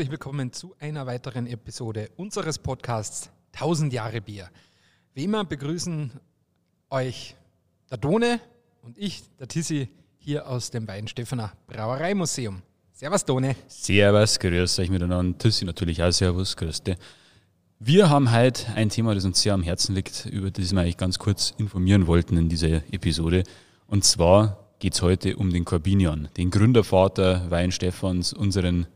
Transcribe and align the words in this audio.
herzlich 0.00 0.12
willkommen 0.12 0.50
zu 0.50 0.74
einer 0.78 1.06
weiteren 1.06 1.46
Episode 1.46 2.08
unseres 2.16 2.58
Podcasts 2.58 3.28
1000 3.52 3.92
Jahre 3.92 4.22
Bier. 4.22 4.48
Wie 5.12 5.24
immer 5.24 5.44
begrüßen 5.44 6.10
euch 6.88 7.36
der 7.90 7.98
Done 7.98 8.40
und 8.80 8.96
ich, 8.96 9.22
der 9.38 9.46
Tissi, 9.46 9.90
hier 10.16 10.48
aus 10.48 10.70
dem 10.70 10.88
Weinstephaner 10.88 11.52
Brauereimuseum. 11.66 12.62
Servus, 12.94 13.26
Done. 13.26 13.54
Servus, 13.68 14.38
grüß 14.38 14.78
euch 14.78 14.88
miteinander. 14.88 15.36
Tissi 15.36 15.66
natürlich 15.66 16.02
auch, 16.02 16.12
servus, 16.12 16.56
grüß 16.56 16.82
dich. 16.82 16.96
Wir 17.78 18.08
haben 18.08 18.32
heute 18.32 18.72
ein 18.76 18.88
Thema, 18.88 19.14
das 19.14 19.26
uns 19.26 19.42
sehr 19.42 19.52
am 19.52 19.62
Herzen 19.62 19.94
liegt, 19.94 20.24
über 20.24 20.50
das 20.50 20.72
wir 20.72 20.80
eigentlich 20.80 20.96
ganz 20.96 21.18
kurz 21.18 21.52
informieren 21.58 22.06
wollten 22.06 22.38
in 22.38 22.48
dieser 22.48 22.90
Episode. 22.90 23.44
Und 23.86 24.04
zwar 24.04 24.66
geht 24.78 24.94
es 24.94 25.02
heute 25.02 25.36
um 25.36 25.50
den 25.52 25.66
Corbinian, 25.66 26.30
den 26.38 26.50
Gründervater 26.50 27.50
Weinstephans, 27.50 28.32
unseren 28.32 28.86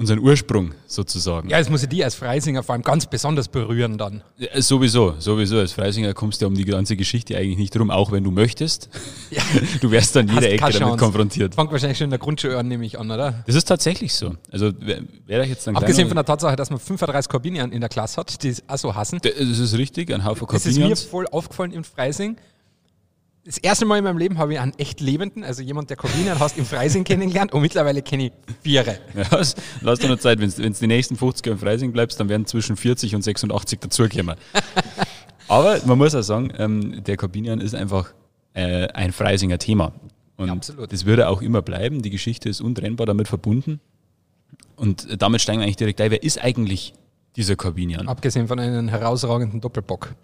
unseren 0.00 0.18
Ursprung 0.18 0.72
sozusagen. 0.86 1.50
Ja, 1.50 1.58
jetzt 1.58 1.70
muss 1.70 1.82
ich 1.82 1.88
die 1.90 2.02
als 2.02 2.14
Freisinger 2.14 2.62
vor 2.62 2.72
allem 2.72 2.82
ganz 2.82 3.06
besonders 3.06 3.48
berühren 3.48 3.98
dann. 3.98 4.22
Ja, 4.38 4.60
sowieso, 4.60 5.14
sowieso. 5.18 5.58
Als 5.58 5.72
Freisinger 5.72 6.14
kommst 6.14 6.40
du 6.40 6.46
um 6.46 6.54
die 6.54 6.64
ganze 6.64 6.96
Geschichte 6.96 7.36
eigentlich 7.36 7.58
nicht 7.58 7.76
drum, 7.76 7.90
auch 7.90 8.10
wenn 8.10 8.24
du 8.24 8.30
möchtest. 8.30 8.88
Ja. 9.30 9.42
Du 9.80 9.92
wärst 9.92 10.16
dann 10.16 10.26
jede 10.26 10.48
Ecke 10.48 10.72
damit 10.72 10.98
konfrontiert. 10.98 11.54
Fängt 11.54 11.70
wahrscheinlich 11.70 11.98
schon 11.98 12.06
in 12.06 12.10
der 12.10 12.18
Grundschule 12.18 12.58
an, 12.58 12.66
nehme 12.66 12.84
ich 12.84 12.98
an, 12.98 13.08
oder? 13.08 13.44
Das 13.46 13.54
ist 13.54 13.66
tatsächlich 13.66 14.12
so. 14.12 14.34
Also 14.50 14.72
wäre 14.80 15.44
ich 15.44 15.50
jetzt 15.50 15.68
dann 15.68 15.76
Abgesehen 15.76 16.08
von 16.08 16.16
der 16.16 16.24
Tatsache, 16.24 16.56
dass 16.56 16.70
man 16.70 16.80
35 16.80 17.28
Corbinian 17.28 17.70
in 17.70 17.80
der 17.80 17.88
Klasse 17.88 18.16
hat, 18.16 18.42
die 18.42 18.48
es 18.48 18.68
auch 18.68 18.76
so 18.76 18.94
hassen. 18.96 19.20
Das 19.22 19.32
ist 19.36 19.78
richtig, 19.78 20.12
ein 20.12 20.24
Haufen 20.24 20.48
Corbinians. 20.48 20.64
Das 20.64 20.98
ist 21.00 21.04
mir 21.04 21.10
voll 21.10 21.28
aufgefallen 21.28 21.70
in 21.70 21.84
Freising 21.84 22.38
das 23.50 23.58
erste 23.58 23.84
Mal 23.84 23.98
in 23.98 24.04
meinem 24.04 24.18
Leben 24.18 24.38
habe 24.38 24.52
ich 24.52 24.60
einen 24.60 24.74
echt 24.78 25.00
Lebenden, 25.00 25.42
also 25.42 25.60
jemand, 25.60 25.90
der 25.90 25.96
Corbinian 25.96 26.38
hast, 26.38 26.56
im 26.56 26.64
Freising 26.64 27.02
kennengelernt 27.02 27.52
und 27.52 27.62
mittlerweile 27.62 28.00
kenne 28.00 28.26
ich 28.26 28.32
Viere. 28.62 29.00
Ja, 29.16 29.42
lass 29.80 29.98
dir 29.98 30.08
noch 30.08 30.20
Zeit, 30.20 30.38
wenn 30.38 30.50
du 30.50 30.70
die 30.70 30.86
nächsten 30.86 31.16
50 31.16 31.46
Jahre 31.46 31.54
im 31.54 31.58
Freising 31.58 31.90
bleibst, 31.90 32.20
dann 32.20 32.28
werden 32.28 32.46
zwischen 32.46 32.76
40 32.76 33.16
und 33.16 33.22
86 33.22 33.80
dazukommen. 33.80 34.36
Aber 35.48 35.80
man 35.84 35.98
muss 35.98 36.14
auch 36.14 36.22
sagen, 36.22 36.52
ähm, 36.58 37.02
der 37.02 37.16
Corbinian 37.16 37.60
ist 37.60 37.74
einfach 37.74 38.12
äh, 38.54 38.86
ein 38.86 39.10
Freisinger 39.10 39.58
Thema. 39.58 39.94
Und 40.36 40.46
ja, 40.46 40.52
absolut. 40.52 40.92
das 40.92 41.04
würde 41.04 41.28
auch 41.28 41.42
immer 41.42 41.60
bleiben. 41.60 42.02
Die 42.02 42.10
Geschichte 42.10 42.48
ist 42.48 42.60
untrennbar 42.60 43.06
damit 43.06 43.26
verbunden. 43.26 43.80
Und 44.76 45.20
damit 45.20 45.40
steigen 45.40 45.58
wir 45.58 45.64
eigentlich 45.64 45.76
direkt 45.76 46.00
ein. 46.00 46.12
Wer 46.12 46.22
ist 46.22 46.40
eigentlich 46.40 46.94
dieser 47.34 47.56
Corbinian? 47.56 48.06
Abgesehen 48.06 48.46
von 48.46 48.60
einem 48.60 48.86
herausragenden 48.86 49.60
Doppelbock. 49.60 50.14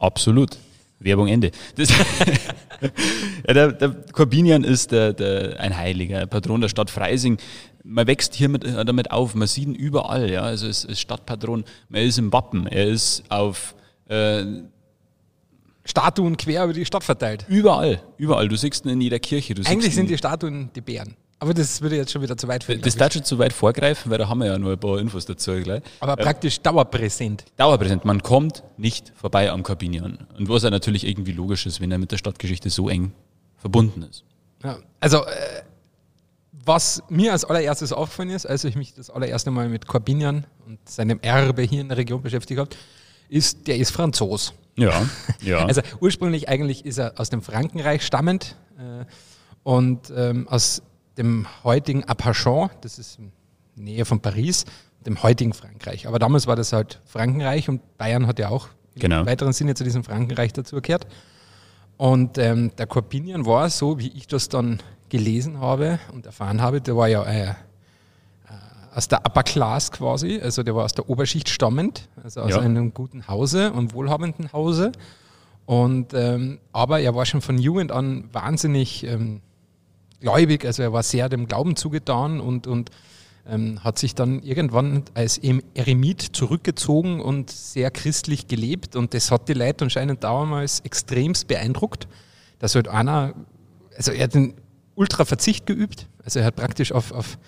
Absolut. 0.00 0.58
Werbung 1.04 1.28
Ende. 1.28 1.50
Das, 1.76 1.90
ja, 3.46 3.54
der, 3.54 3.72
der 3.72 3.90
Corbinian 4.12 4.64
ist 4.64 4.92
der, 4.92 5.12
der, 5.12 5.60
ein 5.60 5.76
Heiliger, 5.76 6.26
Patron 6.26 6.60
der 6.60 6.68
Stadt 6.68 6.90
Freising. 6.90 7.38
Man 7.84 8.06
wächst 8.06 8.34
hier 8.34 8.48
mit, 8.48 8.64
äh, 8.64 8.84
damit 8.84 9.10
auf, 9.10 9.34
man 9.34 9.48
sieht 9.48 9.66
ihn 9.66 9.74
überall. 9.74 10.30
Ja? 10.30 10.42
Also 10.42 10.66
es 10.66 10.84
ist 10.84 11.00
Stadtpatron, 11.00 11.64
man 11.88 12.02
ist 12.02 12.18
im 12.18 12.32
Wappen, 12.32 12.66
er 12.66 12.86
ist 12.86 13.24
auf 13.28 13.74
äh, 14.08 14.44
Statuen 15.84 16.36
quer 16.36 16.64
über 16.64 16.72
die 16.72 16.84
Stadt 16.84 17.02
verteilt. 17.02 17.44
Überall, 17.48 18.02
überall. 18.16 18.48
Du 18.48 18.56
siehst 18.56 18.84
ihn 18.84 18.90
in 18.90 19.00
jeder 19.00 19.18
Kirche. 19.18 19.54
Eigentlich 19.64 19.94
sind 19.94 20.10
die 20.10 20.18
Statuen 20.18 20.70
die 20.74 20.80
Bären. 20.80 21.16
Aber 21.42 21.54
das 21.54 21.82
würde 21.82 21.96
jetzt 21.96 22.12
schon 22.12 22.22
wieder 22.22 22.36
zu 22.36 22.46
weit 22.46 22.62
führen. 22.62 22.82
Das 22.82 22.94
darf 22.94 23.12
schon 23.12 23.24
zu 23.24 23.36
weit 23.36 23.52
vorgreifen, 23.52 24.12
weil 24.12 24.18
da 24.18 24.28
haben 24.28 24.38
wir 24.38 24.46
ja 24.46 24.58
nur 24.60 24.74
ein 24.74 24.78
paar 24.78 25.00
Infos 25.00 25.26
dazu 25.26 25.50
gleich. 25.60 25.82
Aber 25.98 26.14
praktisch 26.14 26.60
dauerpräsent. 26.60 27.46
Dauerpräsent. 27.56 28.04
Man 28.04 28.22
kommt 28.22 28.62
nicht 28.76 29.12
vorbei 29.16 29.50
am 29.50 29.64
Corbinian. 29.64 30.18
Und 30.38 30.48
was 30.48 30.62
ja 30.62 30.70
natürlich 30.70 31.04
irgendwie 31.04 31.32
logisch 31.32 31.66
ist, 31.66 31.80
wenn 31.80 31.90
er 31.90 31.98
mit 31.98 32.12
der 32.12 32.18
Stadtgeschichte 32.18 32.70
so 32.70 32.88
eng 32.88 33.10
verbunden 33.56 34.04
ist. 34.04 34.22
Ja, 34.62 34.78
also, 35.00 35.24
äh, 35.24 35.30
was 36.64 37.02
mir 37.08 37.32
als 37.32 37.44
allererstes 37.44 37.92
aufgefallen 37.92 38.30
ist, 38.30 38.46
als 38.46 38.62
ich 38.62 38.76
mich 38.76 38.94
das 38.94 39.10
allererste 39.10 39.50
Mal 39.50 39.68
mit 39.68 39.88
Corbinian 39.88 40.46
und 40.68 40.78
seinem 40.88 41.18
Erbe 41.22 41.62
hier 41.62 41.80
in 41.80 41.88
der 41.88 41.96
Region 41.96 42.22
beschäftigt 42.22 42.60
habe, 42.60 42.70
ist, 43.28 43.66
der 43.66 43.78
ist 43.78 43.90
Franzos. 43.90 44.54
Ja, 44.76 44.92
ja. 45.42 45.66
Also 45.66 45.82
ursprünglich 45.98 46.48
eigentlich 46.48 46.84
ist 46.84 46.98
er 46.98 47.14
aus 47.18 47.30
dem 47.30 47.42
Frankenreich 47.42 48.06
stammend 48.06 48.54
äh, 48.78 49.06
und 49.64 50.12
ähm, 50.14 50.46
aus 50.46 50.82
dem 51.16 51.46
heutigen 51.64 52.04
Apachan, 52.04 52.70
das 52.80 52.98
ist 52.98 53.18
in 53.18 53.32
Nähe 53.76 54.04
von 54.04 54.20
Paris, 54.20 54.64
dem 55.04 55.22
heutigen 55.22 55.52
Frankreich. 55.52 56.06
Aber 56.06 56.18
damals 56.18 56.46
war 56.46 56.56
das 56.56 56.72
halt 56.72 57.00
Frankenreich 57.06 57.68
und 57.68 57.98
Bayern 57.98 58.26
hat 58.26 58.38
ja 58.38 58.48
auch 58.48 58.68
genau. 58.94 59.20
im 59.20 59.26
weiteren 59.26 59.52
Sinne 59.52 59.74
zu 59.74 59.84
diesem 59.84 60.04
Frankenreich 60.04 60.52
dazugekehrt. 60.52 61.06
Und 61.96 62.38
ähm, 62.38 62.74
der 62.76 62.86
Corbinian 62.86 63.46
war, 63.46 63.68
so 63.70 63.98
wie 63.98 64.08
ich 64.08 64.26
das 64.26 64.48
dann 64.48 64.80
gelesen 65.08 65.60
habe 65.60 65.98
und 66.12 66.26
erfahren 66.26 66.60
habe, 66.60 66.80
der 66.80 66.96
war 66.96 67.08
ja 67.08 67.22
äh, 67.24 67.50
äh, 67.50 67.54
aus 68.94 69.08
der 69.08 69.20
Upper 69.26 69.42
Class 69.42 69.92
quasi, 69.92 70.40
also 70.42 70.62
der 70.62 70.74
war 70.74 70.84
aus 70.84 70.94
der 70.94 71.08
Oberschicht 71.08 71.48
stammend, 71.48 72.08
also 72.22 72.40
aus 72.40 72.50
ja. 72.50 72.60
einem 72.60 72.94
guten 72.94 73.28
Hause 73.28 73.72
und 73.72 73.92
wohlhabenden 73.92 74.52
Hause. 74.52 74.92
Und, 75.66 76.12
ähm, 76.14 76.58
aber 76.72 77.00
er 77.00 77.14
war 77.14 77.24
schon 77.24 77.40
von 77.40 77.58
Jugend 77.58 77.92
an 77.92 78.28
wahnsinnig 78.32 79.04
ähm, 79.04 79.40
gläubig, 80.22 80.64
also 80.64 80.82
er 80.82 80.92
war 80.92 81.02
sehr 81.02 81.28
dem 81.28 81.46
Glauben 81.46 81.76
zugetan 81.76 82.40
und, 82.40 82.66
und 82.66 82.90
ähm, 83.46 83.82
hat 83.82 83.98
sich 83.98 84.14
dann 84.14 84.42
irgendwann 84.42 85.02
als 85.14 85.38
Eremit 85.38 86.22
zurückgezogen 86.22 87.20
und 87.20 87.50
sehr 87.50 87.90
christlich 87.90 88.46
gelebt 88.46 88.96
und 88.96 89.14
das 89.14 89.30
hat 89.30 89.48
die 89.48 89.54
Leute 89.54 89.84
anscheinend 89.84 90.24
damals 90.24 90.80
extremst 90.80 91.48
beeindruckt, 91.48 92.08
dass 92.58 92.74
halt 92.74 92.88
einer, 92.88 93.34
also 93.96 94.12
er 94.12 94.24
hat 94.24 94.34
den 94.34 94.54
Ultraverzicht 94.94 95.66
geübt, 95.66 96.08
also 96.24 96.38
er 96.38 96.46
hat 96.46 96.56
praktisch 96.56 96.92
auf, 96.92 97.12
auf 97.12 97.38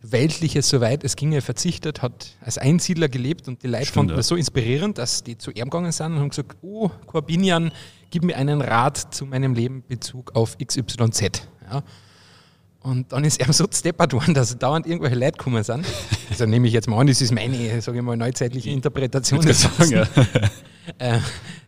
Weltliches, 0.00 0.68
soweit 0.68 1.02
es 1.02 1.16
ginge, 1.16 1.40
verzichtet, 1.40 2.02
hat 2.02 2.36
als 2.40 2.58
Einsiedler 2.58 3.08
gelebt 3.08 3.48
und 3.48 3.62
die 3.62 3.68
Leute 3.68 3.86
Stimmt, 3.86 3.94
fanden 3.94 4.10
ja. 4.10 4.16
das 4.16 4.28
so 4.28 4.36
inspirierend, 4.36 4.98
dass 4.98 5.24
die 5.24 5.38
zu 5.38 5.50
ihm 5.50 5.64
gegangen 5.64 5.92
sind 5.92 6.12
und 6.12 6.18
haben 6.20 6.28
gesagt, 6.28 6.56
oh, 6.62 6.90
Corbinian, 7.06 7.72
gib 8.10 8.22
mir 8.22 8.36
einen 8.36 8.60
Rat 8.60 9.14
zu 9.14 9.24
meinem 9.24 9.54
Leben 9.54 9.82
Bezug 9.86 10.34
auf 10.34 10.58
XYZ. 10.58 11.48
Ja. 11.70 11.82
Und 12.84 13.12
dann 13.12 13.24
ist 13.24 13.40
er 13.40 13.50
so 13.52 13.66
steppert 13.72 14.12
worden, 14.12 14.34
dass 14.34 14.56
dauernd 14.56 14.86
irgendwelche 14.86 15.16
Leute 15.16 15.38
gekommen 15.38 15.64
sind. 15.64 15.86
Also 16.30 16.46
nehme 16.46 16.68
ich 16.68 16.72
jetzt 16.74 16.86
mal 16.86 17.00
an, 17.00 17.06
das 17.06 17.20
ist 17.20 17.32
meine, 17.32 17.80
sage 17.80 17.98
ich 17.98 18.04
mal, 18.04 18.16
neuzeitliche 18.16 18.70
Interpretation. 18.70 19.40
Des 19.40 19.62
sagen, 19.62 19.90
ja. 19.90 20.06
äh, 20.98 21.18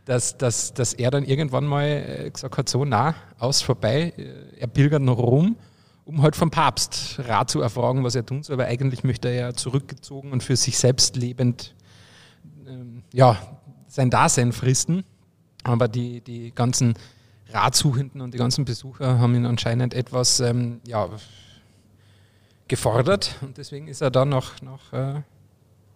dass, 0.05 0.37
dass, 0.37 0.75
dass 0.75 0.93
er 0.93 1.10
dann 1.10 1.25
irgendwann 1.25 1.65
mal 1.65 1.87
äh, 1.87 2.31
gesagt 2.31 2.59
hat, 2.59 2.69
so, 2.69 2.84
na, 2.84 3.15
aus, 3.38 3.62
vorbei, 3.62 4.12
äh, 4.16 4.60
er 4.60 4.66
pilgert 4.66 5.03
nach 5.03 5.16
Rom, 5.16 5.56
um 6.05 6.21
halt 6.21 6.37
vom 6.37 6.50
Papst 6.50 7.19
Rat 7.26 7.50
zu 7.50 7.62
erfragen, 7.62 8.05
was 8.05 8.15
er 8.15 8.25
tun 8.25 8.43
soll, 8.43 8.55
aber 8.55 8.66
eigentlich 8.66 9.03
möchte 9.03 9.28
er 9.28 9.34
ja 9.34 9.53
zurückgezogen 9.55 10.32
und 10.32 10.43
für 10.43 10.55
sich 10.55 10.76
selbst 10.76 11.16
lebend 11.16 11.75
ähm, 12.69 13.03
ja, 13.12 13.38
sein 13.88 14.10
Dasein 14.10 14.53
fristen. 14.53 15.03
Aber 15.65 15.88
die, 15.88 16.21
die 16.21 16.53
ganzen 16.55 16.94
Ratsuchenden 17.51 18.21
und 18.21 18.34
die 18.34 18.39
ganzen 18.39 18.65
Besucher 18.65 19.19
haben 19.19 19.34
ihn 19.34 19.47
anscheinend 19.47 19.95
etwas 19.95 20.41
ähm, 20.41 20.81
ja, 20.87 21.09
gefordert 22.69 23.37
und 23.43 23.57
deswegen 23.59 23.89
ist 23.89 24.01
er 24.01 24.11
dann 24.11 24.31
nach, 24.31 24.61
nach 24.62 24.93
äh, 24.93 25.23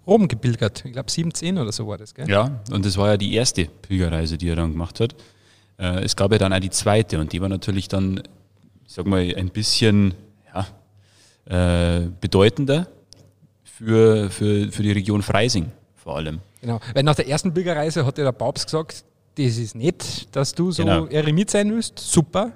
Rom 0.06 0.28
gepilgert. 0.28 0.84
Ich 0.84 0.92
glaube 0.92 1.10
17 1.10 1.58
oder 1.58 1.72
so 1.72 1.86
war 1.86 1.98
das, 1.98 2.14
gell? 2.14 2.28
Ja, 2.28 2.60
und 2.70 2.84
das 2.84 2.96
war 2.96 3.08
ja 3.08 3.16
die 3.16 3.34
erste 3.34 3.66
Pilgerreise, 3.66 4.38
die 4.38 4.48
er 4.48 4.56
dann 4.56 4.72
gemacht 4.72 5.00
hat. 5.00 5.14
Äh, 5.78 6.04
es 6.04 6.16
gab 6.16 6.32
ja 6.32 6.38
dann 6.38 6.52
auch 6.52 6.60
die 6.60 6.70
zweite 6.70 7.18
und 7.20 7.32
die 7.32 7.40
war 7.40 7.48
natürlich 7.48 7.88
dann, 7.88 8.22
ich 8.86 8.92
sag 8.92 9.06
mal, 9.06 9.20
ein 9.36 9.50
bisschen 9.50 10.14
ja, 10.54 11.96
äh, 11.98 12.08
bedeutender 12.20 12.88
für, 13.64 14.30
für, 14.30 14.70
für 14.70 14.82
die 14.82 14.92
Region 14.92 15.22
Freising 15.22 15.72
vor 15.96 16.16
allem. 16.16 16.40
Genau, 16.60 16.80
weil 16.94 17.02
nach 17.02 17.14
der 17.14 17.28
ersten 17.28 17.52
Pilgerreise 17.54 18.04
hat 18.04 18.18
ja 18.18 18.24
der 18.24 18.32
Papst 18.32 18.66
gesagt, 18.66 19.04
das 19.46 19.58
ist 19.58 19.74
nett, 19.74 20.28
dass 20.32 20.54
du 20.54 20.70
so 20.72 20.84
genau. 20.84 21.06
Eremit 21.06 21.50
sein 21.50 21.70
willst. 21.72 21.98
Super, 21.98 22.52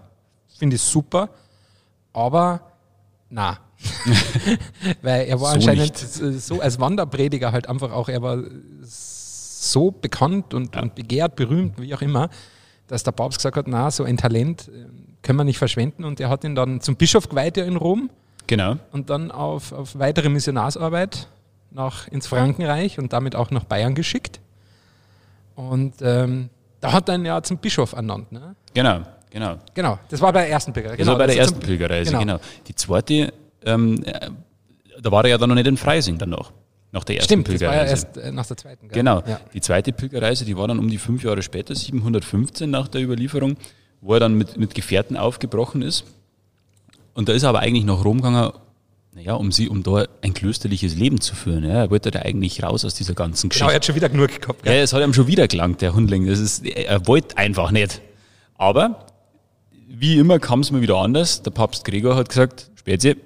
finde 0.58 0.76
ich 0.76 0.82
super. 0.82 1.28
Aber 2.12 2.60
na. 3.30 3.58
Weil 5.02 5.26
er 5.26 5.40
war 5.40 5.50
so 5.50 5.54
anscheinend 5.56 5.80
nicht. 5.80 6.40
so 6.40 6.60
als 6.60 6.80
Wanderprediger 6.80 7.52
halt 7.52 7.68
einfach 7.68 7.92
auch, 7.92 8.08
er 8.08 8.22
war 8.22 8.42
so 8.82 9.90
bekannt 9.90 10.54
und, 10.54 10.74
ja. 10.74 10.82
und 10.82 10.94
begehrt, 10.94 11.36
berühmt, 11.36 11.80
wie 11.80 11.94
auch 11.94 12.02
immer, 12.02 12.30
dass 12.86 13.02
der 13.02 13.12
Papst 13.12 13.38
gesagt 13.38 13.56
hat, 13.56 13.66
na, 13.66 13.90
so 13.90 14.04
ein 14.04 14.16
Talent 14.16 14.68
äh, 14.68 14.86
können 15.22 15.38
wir 15.38 15.44
nicht 15.44 15.58
verschwenden. 15.58 16.04
Und 16.04 16.20
er 16.20 16.28
hat 16.28 16.44
ihn 16.44 16.54
dann 16.54 16.80
zum 16.80 16.96
Bischof 16.96 17.28
geweiht 17.28 17.56
ja 17.56 17.64
in 17.64 17.76
Rom. 17.76 18.10
Genau. 18.46 18.76
Und 18.92 19.10
dann 19.10 19.30
auf, 19.30 19.72
auf 19.72 19.98
weitere 19.98 20.28
Missionarsarbeit 20.28 21.28
nach, 21.70 22.08
ins 22.08 22.26
Frankenreich 22.26 22.98
und 22.98 23.12
damit 23.12 23.34
auch 23.34 23.50
nach 23.50 23.64
Bayern 23.64 23.94
geschickt. 23.94 24.40
Und 25.56 25.94
ähm, 26.02 26.50
da 26.84 26.92
hat 26.92 27.08
er 27.08 27.14
ihn 27.14 27.24
ja 27.24 27.42
zum 27.42 27.58
Bischof 27.58 27.92
ernannt. 27.94 28.30
Ne? 28.30 28.54
Genau, 28.74 29.00
genau. 29.30 29.56
Genau, 29.72 29.98
das 30.08 30.20
war 30.20 30.32
bei 30.32 30.42
der 30.42 30.50
ersten 30.50 30.72
Pilgerreise. 30.72 30.98
Genau, 30.98 31.12
das 31.12 31.18
war 31.18 31.26
bei 31.26 31.32
der 31.32 31.38
ersten 31.40 31.60
Pilgerreise, 31.60 32.10
genau. 32.10 32.20
genau. 32.20 32.40
Die 32.66 32.74
zweite, 32.74 33.32
ähm, 33.64 34.02
äh, 34.04 34.30
da 35.00 35.10
war 35.10 35.24
er 35.24 35.30
ja 35.30 35.38
dann 35.38 35.48
noch 35.48 35.56
nicht 35.56 35.66
in 35.66 35.76
Freising 35.76 36.18
dann 36.18 36.30
noch. 36.30 36.52
Nach 36.92 37.02
der 37.04 37.16
ersten 37.16 37.28
Stimmt, 37.28 37.48
Pilgerreise. 37.48 37.90
das 37.90 38.04
war 38.04 38.22
ja 38.22 38.22
erst 38.22 38.28
äh, 38.28 38.32
nach 38.32 38.46
der 38.46 38.56
zweiten. 38.56 38.88
Gell? 38.88 38.94
Genau, 38.96 39.22
ja. 39.26 39.40
die 39.52 39.60
zweite 39.60 39.92
Pilgerreise, 39.92 40.44
die 40.44 40.56
war 40.56 40.68
dann 40.68 40.78
um 40.78 40.88
die 40.88 40.98
fünf 40.98 41.24
Jahre 41.24 41.42
später, 41.42 41.74
715 41.74 42.70
nach 42.70 42.86
der 42.88 43.02
Überlieferung, 43.02 43.56
wo 44.00 44.14
er 44.14 44.20
dann 44.20 44.34
mit, 44.34 44.58
mit 44.58 44.74
Gefährten 44.74 45.16
aufgebrochen 45.16 45.82
ist. 45.82 46.04
Und 47.14 47.28
da 47.28 47.32
ist 47.32 47.44
er 47.44 47.48
aber 47.48 47.60
eigentlich 47.60 47.84
nach 47.84 48.04
Rom 48.04 48.18
gegangen, 48.18 48.52
Naja, 49.14 49.34
um 49.34 49.52
sie, 49.52 49.68
um 49.68 49.84
da 49.84 50.06
ein 50.22 50.34
klösterliches 50.34 50.96
Leben 50.96 51.20
zu 51.20 51.36
führen. 51.36 51.62
Ja. 51.62 51.82
Er 51.84 51.90
wollte 51.90 52.10
da 52.10 52.20
eigentlich 52.20 52.64
raus 52.64 52.84
aus 52.84 52.94
dieser 52.94 53.14
ganzen 53.14 53.48
Geschichte. 53.48 53.64
Genau, 53.64 53.72
er 53.72 53.76
hat 53.76 53.84
schon 53.84 53.94
wieder 53.94 54.08
genug 54.08 54.40
gehabt. 54.40 54.66
Ja, 54.66 54.72
es 54.72 54.92
hat 54.92 55.04
ihm 55.04 55.14
schon 55.14 55.28
wieder 55.28 55.46
gelangt, 55.46 55.82
der 55.82 55.94
Hundling. 55.94 56.26
Das 56.26 56.40
ist, 56.40 56.66
er 56.66 57.06
wollte 57.06 57.38
einfach 57.38 57.70
nicht. 57.70 58.00
Aber 58.56 59.06
wie 59.86 60.18
immer 60.18 60.40
kam 60.40 60.60
es 60.60 60.72
mir 60.72 60.80
wieder 60.80 60.96
anders. 60.96 61.42
Der 61.42 61.52
Papst 61.52 61.84
Gregor 61.84 62.16
hat 62.16 62.28
gesagt, 62.28 62.72
Spezi, 62.74 63.16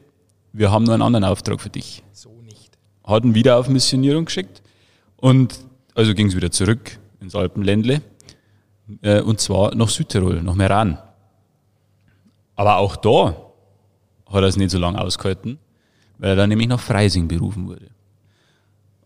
wir 0.52 0.70
haben 0.70 0.84
nur 0.84 0.92
einen 0.92 1.02
anderen 1.02 1.24
Auftrag 1.24 1.60
für 1.60 1.70
dich. 1.70 2.02
So 2.12 2.30
nicht. 2.42 2.70
Hat 3.04 3.24
ihn 3.24 3.34
wieder 3.34 3.56
auf 3.56 3.68
Missionierung 3.68 4.26
geschickt 4.26 4.62
und 5.16 5.58
also 5.94 6.14
ging 6.14 6.26
es 6.26 6.36
wieder 6.36 6.50
zurück 6.50 6.98
ins 7.20 7.34
Alpenländle 7.34 8.02
äh, 9.00 9.22
und 9.22 9.40
zwar 9.40 9.74
nach 9.74 9.88
Südtirol, 9.88 10.42
nach 10.42 10.54
Meran. 10.54 10.98
Aber 12.56 12.76
auch 12.76 12.96
da 12.96 13.36
hat 14.26 14.42
er 14.42 14.48
es 14.48 14.56
nicht 14.56 14.70
so 14.70 14.78
lange 14.78 15.00
ausgehalten, 15.00 15.58
weil 16.18 16.30
er 16.30 16.36
dann 16.36 16.48
nämlich 16.48 16.68
nach 16.68 16.80
Freising 16.80 17.28
berufen 17.28 17.66
wurde. 17.68 17.90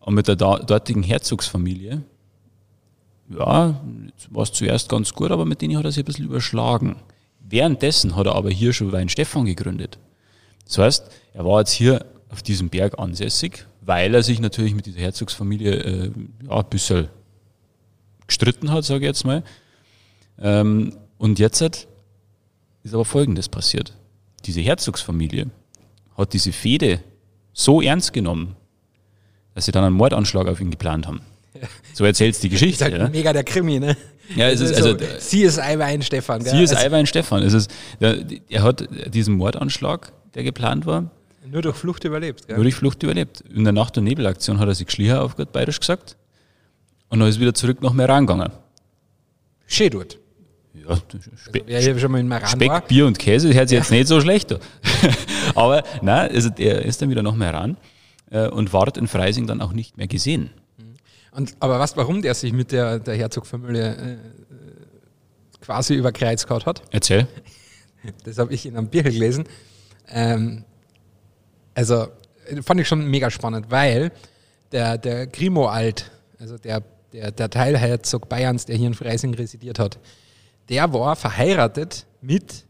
Und 0.01 0.15
mit 0.15 0.27
der 0.29 0.37
dortigen 0.37 1.03
Herzogsfamilie, 1.03 2.03
ja, 3.29 3.81
war 4.31 4.43
es 4.43 4.53
zuerst 4.53 4.89
ganz 4.89 5.13
gut, 5.15 5.31
aber 5.31 5.45
mit 5.45 5.63
denen 5.63 5.77
hat 5.77 5.85
er 5.85 5.93
sich 5.93 6.03
ein 6.03 6.07
bisschen 6.07 6.25
überschlagen. 6.27 6.97
Währenddessen 7.41 8.17
hat 8.17 8.27
er 8.27 8.35
aber 8.35 8.51
hier 8.51 8.73
schon 8.73 8.93
Weinstefan 8.93 9.45
gegründet. 9.45 9.99
Das 10.65 10.79
heißt, 10.79 11.11
er 11.35 11.45
war 11.45 11.61
jetzt 11.61 11.73
hier 11.73 12.05
auf 12.31 12.43
diesem 12.43 12.69
Berg 12.69 12.99
ansässig, 12.99 13.67
weil 13.81 14.15
er 14.15 14.23
sich 14.23 14.41
natürlich 14.41 14.75
mit 14.75 14.87
dieser 14.87 15.01
Herzogsfamilie 15.01 15.73
äh, 15.73 16.11
ja, 16.47 16.57
ein 16.57 16.69
bisschen 16.71 17.09
gestritten 18.27 18.71
hat, 18.71 18.85
sage 18.85 19.01
ich 19.01 19.09
jetzt 19.09 19.25
mal. 19.25 19.45
Ähm, 20.39 20.97
und 21.19 21.39
jetzt 21.39 21.61
hat, 21.61 21.87
ist 22.83 22.95
aber 22.95 23.05
Folgendes 23.05 23.49
passiert. 23.49 23.97
Diese 24.47 24.61
Herzogsfamilie 24.61 25.51
hat 26.17 26.33
diese 26.33 26.53
Fehde 26.53 27.01
so 27.53 27.81
ernst 27.81 28.13
genommen, 28.13 28.57
dass 29.55 29.67
sie 29.67 29.73
dann 29.73 29.85
einen 29.85 29.97
Mordanschlag 29.97 30.47
auf 30.47 30.61
ihn 30.61 30.71
geplant 30.71 31.07
haben. 31.07 31.21
So 31.95 32.05
erzählt's 32.07 32.41
die 32.41 32.49
Geschichte. 32.49 32.85
Halt 32.85 32.97
ja. 32.97 33.09
mega 33.09 33.33
der 33.35 33.45
Krimi, 33.45 33.79
ne? 33.79 33.97
Ja, 34.35 34.49
es 34.49 34.61
ist, 34.61 34.75
also, 34.75 34.97
sie 35.19 35.43
ist 35.43 35.59
Eiwein 35.59 36.01
Stefan, 36.01 36.43
gell? 36.43 36.53
Sie 36.53 36.63
ist 36.63 36.75
also, 36.75 36.87
Eiwein 36.87 37.07
Stefan. 37.07 37.43
Es 37.43 37.53
ist, 37.53 37.71
der, 38.01 38.25
er 38.49 38.63
hat 38.63 38.89
diesen 39.13 39.35
Mordanschlag, 39.35 40.13
der 40.35 40.43
geplant 40.43 40.87
war, 40.87 41.11
nur 41.45 41.61
durch 41.61 41.77
Flucht 41.77 42.05
überlebt, 42.05 42.47
gell? 42.47 42.57
nur 42.57 42.65
durch 42.65 42.75
Flucht 42.75 43.03
überlebt. 43.03 43.43
In 43.55 43.65
der 43.65 43.75
Nacht- 43.75 43.99
und 43.99 44.05
Nebelaktion 44.05 44.59
hat 44.59 44.69
er 44.69 44.75
sich 44.75 44.87
geschlichen, 44.87 45.17
auf 45.17 45.37
Gott 45.37 45.53
bayerisch 45.53 45.81
gesagt. 45.81 46.17
Und 47.11 47.21
dann 47.21 47.29
ist 47.29 47.41
wieder 47.41 47.53
zurück 47.53 47.83
nach 47.83 47.93
Meran 47.93 48.27
gegangen. 48.27 48.53
Schön 49.67 49.91
dort. 49.91 50.19
Ja, 50.75 50.97
Spe 51.37 51.65
Also, 51.69 51.99
schon 51.99 52.13
mal 52.13 52.21
in 52.21 52.29
Meran 52.29 52.49
Speck, 52.49 52.69
war. 52.69 52.81
Bier 52.81 53.07
und 53.07 53.19
Käse 53.19 53.53
hört 53.53 53.69
sich 53.69 53.79
jetzt 53.79 53.91
nicht 53.91 54.09
so 54.09 54.21
schlecht 54.21 54.53
an. 54.53 54.61
Aber 55.55 55.83
nein, 56.01 56.31
also 56.33 56.51
er 56.57 56.83
ist 56.83 57.03
dann 57.03 57.11
wieder 57.11 57.23
nach 57.23 57.35
Meran 57.35 57.77
äh, 58.31 58.49
und 58.49 58.73
ward 58.73 58.97
in 58.97 59.07
Freising 59.07 59.47
dann 59.47 59.61
auch 59.61 59.73
nicht 59.73 59.99
mehr 59.99 60.07
gesehen. 60.07 60.51
Und, 61.33 61.57
aber 61.61 61.81
du, 61.81 61.97
warum 61.97 62.21
der 62.21 62.35
sich 62.35 62.53
mit 62.53 62.73
der, 62.73 62.99
der 62.99 63.17
Herzogfamilie 63.17 63.95
äh, 63.95 64.17
quasi 65.63 65.95
über 65.95 66.13
Kreuz 66.13 66.47
gehauen 66.47 66.65
hat? 66.67 66.83
Erzähl. 66.91 67.27
Das 68.25 68.37
habe 68.39 68.53
ich 68.53 68.67
in 68.67 68.77
einem 68.77 68.89
Bücher 68.89 69.11
gelesen. 69.11 69.45
Ähm, 70.09 70.65
also 71.73 72.09
fand 72.63 72.81
ich 72.81 72.89
schon 72.89 73.07
mega 73.07 73.31
spannend, 73.31 73.67
weil 73.71 74.11
der, 74.73 74.99
der 74.99 75.29
Grimoald, 75.29 76.11
also 76.41 76.59
der, 76.59 76.83
der, 77.13 77.31
der 77.31 77.49
Teilherzog 77.49 78.29
Bayerns, 78.29 78.67
der 78.67 78.75
hier 78.75 78.89
in 78.89 78.95
Freising 78.95 79.35
residiert 79.35 79.79
hat, 79.79 80.01
der 80.69 80.93
war 80.93 81.17
verheiratet 81.17 82.07
mit 82.21 82.65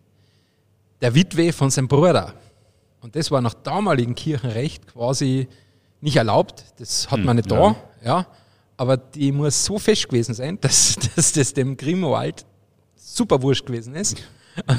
der 1.00 1.14
Witwe 1.14 1.52
von 1.52 1.70
seinem 1.70 1.88
Bruder. 1.88 2.34
Und 3.00 3.16
das 3.16 3.30
war 3.30 3.40
nach 3.40 3.54
damaligem 3.54 4.14
Kirchenrecht 4.14 4.86
quasi 4.86 5.48
nicht 6.00 6.16
erlaubt. 6.16 6.64
Das 6.78 7.10
hat 7.10 7.20
man 7.20 7.36
nicht 7.36 7.50
da. 7.50 7.56
ja. 7.56 7.76
Ja. 8.04 8.26
Aber 8.76 8.96
die 8.96 9.30
muss 9.32 9.64
so 9.64 9.78
fest 9.78 10.08
gewesen 10.08 10.34
sein, 10.34 10.58
dass, 10.60 10.96
dass 11.14 11.32
das 11.32 11.54
dem 11.54 11.76
Grimoald 11.76 12.44
super 12.96 13.42
wurscht 13.42 13.66
gewesen 13.66 13.94
ist. 13.94 14.22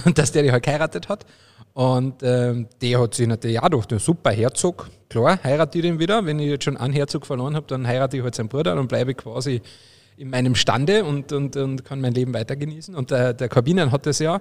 Und 0.06 0.18
dass 0.18 0.32
der 0.32 0.44
die 0.44 0.52
halt 0.52 0.64
geheiratet 0.64 1.10
hat. 1.10 1.26
Und 1.74 2.22
ähm, 2.22 2.68
der 2.82 3.02
hat 3.02 3.16
sich 3.16 3.28
natürlich 3.28 3.60
auch 3.60 3.70
gedacht, 3.70 3.92
ja, 3.92 4.00
super 4.00 4.32
Herzog, 4.32 4.90
klar, 5.10 5.40
heirate 5.44 5.80
ich 5.80 5.84
den 5.84 6.00
wieder. 6.00 6.26
Wenn 6.26 6.40
ich 6.40 6.50
jetzt 6.50 6.66
schon 6.66 6.78
einen 6.78 6.94
Herzog 6.94 7.26
verloren 7.26 7.56
habe, 7.56 7.66
dann 7.68 7.88
heirate 7.88 8.18
ich 8.18 8.24
halt 8.24 8.36
seinen 8.36 8.50
Bruder 8.50 8.80
und 8.80 8.88
bleibe 8.88 9.16
quasi 9.16 9.62
in 10.18 10.30
meinem 10.30 10.56
Stande 10.56 11.04
und, 11.04 11.32
und, 11.32 11.56
und 11.56 11.86
kann 11.86 12.02
mein 12.02 12.14
Leben 12.14 12.34
weiter 12.34 12.56
genießen. 12.56 12.96
Und 12.96 13.12
der, 13.12 13.34
der 13.34 13.50
Kabinen 13.50 13.92
hat 13.92 14.06
das 14.06 14.20
ja 14.20 14.36
äh, 14.36 14.40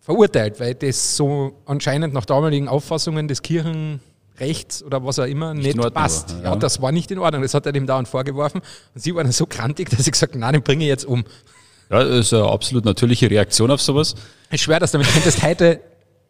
verurteilt, 0.00 0.60
weil 0.60 0.74
das 0.74 1.16
so 1.16 1.54
anscheinend 1.66 2.14
nach 2.14 2.24
damaligen 2.24 2.68
Auffassungen 2.68 3.28
des 3.28 3.42
Kirchenrechts 3.42 4.82
oder 4.82 5.04
was 5.04 5.18
auch 5.18 5.24
immer 5.24 5.54
nicht, 5.54 5.78
Ordnung 5.78 5.92
passt. 5.92 6.36
ja. 6.42 6.50
ja. 6.50 6.56
das 6.56 6.82
war 6.82 6.92
nicht 6.92 7.10
in 7.10 7.18
Ordnung. 7.18 7.42
Das 7.42 7.54
hat 7.54 7.66
er 7.66 7.72
dem 7.72 7.86
dauernd 7.86 8.08
vorgeworfen. 8.08 8.60
Und 8.94 9.00
sie 9.00 9.14
war 9.14 9.22
dann 9.22 9.32
so 9.32 9.46
krantig, 9.46 9.90
dass 9.90 10.04
sie 10.04 10.10
gesagt 10.10 10.34
hat, 10.34 10.40
nein, 10.40 10.52
den 10.52 10.62
bringe 10.62 10.84
ich 10.84 10.88
jetzt 10.88 11.04
um. 11.04 11.24
Ja, 11.90 12.02
das 12.02 12.26
ist 12.26 12.34
eine 12.34 12.44
absolut 12.44 12.84
natürliche 12.84 13.30
Reaktion 13.30 13.70
auf 13.70 13.80
sowas. 13.80 14.16
Ich 14.50 14.62
schwöre, 14.62 14.80
dass 14.80 14.90
damit 14.92 15.08
könntest 15.12 15.42
heute, 15.42 15.80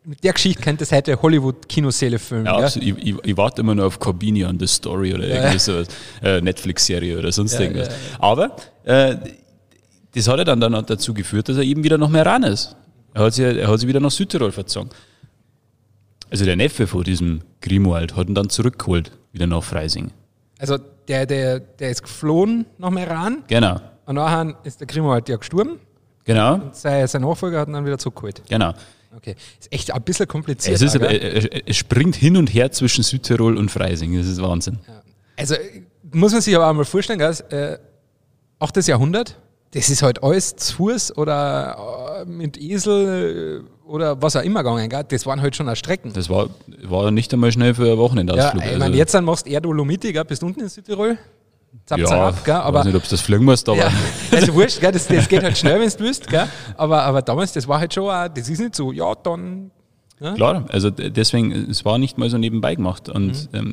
mit 0.08 0.22
der 0.22 0.32
Geschichte 0.32 0.62
könntest 0.62 0.92
heute 0.92 1.20
Hollywood-Kinoseele 1.20 2.18
filmen. 2.20 2.46
Ja, 2.46 2.60
Ja. 2.60 2.66
Ich, 2.68 2.76
ich, 2.86 3.14
ich 3.24 3.36
warte 3.36 3.60
immer 3.62 3.74
nur 3.74 3.86
auf 3.86 3.98
Corbinian, 3.98 4.58
The 4.58 4.66
Story 4.68 5.12
oder 5.12 5.24
irgendwie 5.26 5.58
sowas, 5.58 5.88
äh, 6.22 6.40
Netflix-Serie 6.40 7.18
oder 7.18 7.32
sonst 7.32 7.58
irgendwas. 7.58 7.88
Aber 8.20 8.54
äh, 8.84 9.16
das 10.14 10.28
hat 10.28 10.38
er 10.38 10.44
dann, 10.44 10.60
dann 10.60 10.86
dazu 10.86 11.12
geführt, 11.12 11.48
dass 11.48 11.56
er 11.56 11.64
eben 11.64 11.82
wieder 11.82 11.98
nach 11.98 12.08
Meran 12.08 12.44
ist. 12.44 12.76
Er 13.14 13.24
hat, 13.24 13.34
sich, 13.34 13.44
er 13.44 13.66
hat 13.68 13.80
sich 13.80 13.88
wieder 13.88 13.98
nach 14.00 14.10
Südtirol 14.12 14.52
verzogen. 14.52 14.90
Also 16.30 16.44
der 16.44 16.54
Neffe 16.56 16.86
von 16.86 17.02
diesem 17.02 17.40
Grimoald 17.60 18.14
hat 18.16 18.28
ihn 18.28 18.34
dann 18.34 18.48
zurückgeholt, 18.48 19.10
wieder 19.32 19.46
nach 19.46 19.62
Freising. 19.62 20.12
Also 20.58 20.78
der, 21.08 21.26
der, 21.26 21.58
der 21.60 21.90
ist 21.90 22.02
geflohen 22.02 22.64
nach 22.78 22.90
Meran 22.90 23.42
Genau, 23.48 23.80
und 24.06 24.14
nachher 24.14 24.54
ist 24.64 24.80
der 24.80 24.86
Grimoald 24.86 25.28
ja 25.28 25.36
gestorben. 25.36 25.78
genau, 26.24 26.60
Sein, 26.72 27.06
sein 27.08 27.22
Nachfolger 27.22 27.60
hat 27.60 27.68
ihn 27.68 27.72
dann 27.74 27.84
wieder 27.84 27.98
zurückgeholt. 27.98 28.42
genau. 28.48 28.72
Okay. 29.16 29.34
Ist 29.60 29.72
echt 29.72 29.92
ein 29.92 30.02
bisschen 30.02 30.28
kompliziert. 30.28 30.76
Es, 30.76 30.82
ist, 30.82 30.94
aber- 30.96 31.08
gell? 31.08 31.48
äh, 31.50 31.62
es 31.66 31.76
springt 31.76 32.14
hin 32.16 32.36
und 32.36 32.48
her 32.52 32.70
zwischen 32.72 33.02
Südtirol 33.02 33.56
und 33.56 33.70
Freising. 33.70 34.16
Das 34.16 34.26
ist 34.26 34.40
Wahnsinn. 34.42 34.78
Also 35.36 35.54
äh, 35.54 35.82
muss 36.12 36.32
man 36.32 36.40
sich 36.40 36.54
aber 36.54 36.68
auch 36.68 36.74
mal 36.74 36.84
vorstellen, 36.84 37.20
äh, 37.20 37.78
8. 38.58 38.86
Jahrhundert, 38.86 39.38
das 39.72 39.90
ist 39.90 40.02
halt 40.02 40.22
alles 40.22 40.56
zu 40.56 40.76
Fuß 40.76 41.16
oder 41.18 42.22
äh, 42.22 42.30
mit 42.30 42.56
Esel 42.60 43.64
äh, 43.66 43.86
oder 43.88 44.20
was 44.22 44.34
auch 44.36 44.42
immer 44.42 44.62
gegangen. 44.62 44.88
Gell? 44.88 45.04
Das 45.08 45.26
waren 45.26 45.40
halt 45.40 45.54
schon 45.56 45.68
auch 45.68 45.76
Strecken. 45.76 46.12
Das 46.12 46.28
war, 46.30 46.48
war 46.84 47.10
nicht 47.10 47.32
einmal 47.32 47.52
schnell 47.52 47.74
für 47.74 47.82
ein 47.82 47.88
Ja, 47.88 47.98
Wochenendausflug. 47.98 48.62
ich 48.62 48.68
Also, 48.68 48.78
meine, 48.78 48.96
jetzt 48.96 49.14
dann 49.14 49.24
machst 49.24 49.46
du 49.46 49.50
eher 49.50 49.60
Dolomiti, 49.60 50.12
gell? 50.12 50.24
bist 50.24 50.42
unten 50.42 50.60
in 50.60 50.68
Südtirol. 50.68 51.18
Zap, 51.86 51.98
ja, 51.98 52.06
zap, 52.06 52.44
gell? 52.44 52.54
ich 52.54 52.60
Aber, 52.60 52.78
weiß 52.80 52.86
nicht, 52.86 52.96
ob 52.96 53.02
du 53.04 53.10
das 53.10 53.20
fliegen 53.20 53.44
musst, 53.44 53.68
aber 53.68 53.78
ja, 53.78 53.92
also 54.32 54.54
wurscht, 54.54 54.80
gell? 54.80 54.90
Das, 54.92 55.06
das 55.06 55.28
geht 55.28 55.42
halt 55.42 55.56
schnell, 55.56 55.78
wenn 55.80 55.88
du 55.88 55.98
willst. 56.00 56.26
Gell? 56.28 56.48
Aber, 56.76 57.02
aber 57.02 57.22
damals, 57.22 57.52
das 57.52 57.68
war 57.68 57.78
halt 57.78 57.94
schon, 57.94 58.04
auch, 58.08 58.28
das 58.28 58.48
ist 58.48 58.58
nicht 58.58 58.74
so, 58.74 58.90
ja, 58.92 59.14
dann. 59.14 59.70
Klar, 60.18 60.64
also 60.70 60.90
deswegen, 60.90 61.52
es 61.52 61.84
war 61.84 61.98
nicht 61.98 62.16
mal 62.18 62.30
so 62.30 62.38
nebenbei 62.38 62.74
gemacht. 62.74 63.08
Und 63.08 63.52
Mhm. 63.52 63.58
ähm, 63.58 63.72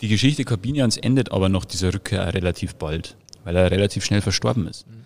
die 0.00 0.08
Geschichte 0.08 0.44
Corbinians 0.44 0.96
endet 0.96 1.30
aber 1.32 1.48
nach 1.48 1.64
dieser 1.64 1.94
Rückkehr 1.94 2.34
relativ 2.34 2.74
bald, 2.74 3.16
weil 3.44 3.54
er 3.56 3.70
relativ 3.70 4.04
schnell 4.04 4.20
verstorben 4.20 4.66
ist. 4.66 4.86
Mhm. 4.88 5.04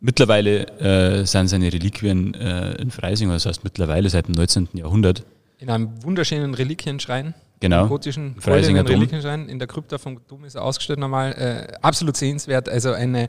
Mittlerweile 0.00 0.66
äh, 0.78 1.24
sind 1.26 1.48
seine 1.48 1.72
Reliquien 1.72 2.34
äh, 2.34 2.74
in 2.74 2.90
Freising, 2.90 3.28
das 3.30 3.46
heißt 3.46 3.64
mittlerweile 3.64 4.08
seit 4.10 4.28
dem 4.28 4.32
19. 4.34 4.68
Jahrhundert. 4.74 5.24
In 5.58 5.70
einem 5.70 6.02
wunderschönen 6.04 6.54
Reliquienschrein. 6.54 7.34
Genau. 7.60 7.84
Im 7.84 7.88
gotischen 7.88 8.40
Freisinger 8.40 8.84
Dom. 8.84 9.02
In 9.48 9.58
der 9.58 9.68
Krypta 9.68 9.98
vom 9.98 10.20
Dom 10.28 10.44
ist 10.44 10.54
er 10.56 10.62
ausgestellt 10.62 10.98
nochmal. 10.98 11.32
Äh, 11.32 11.74
absolut 11.80 12.16
sehenswert. 12.16 12.68
Also 12.68 12.92
eine, 12.92 13.28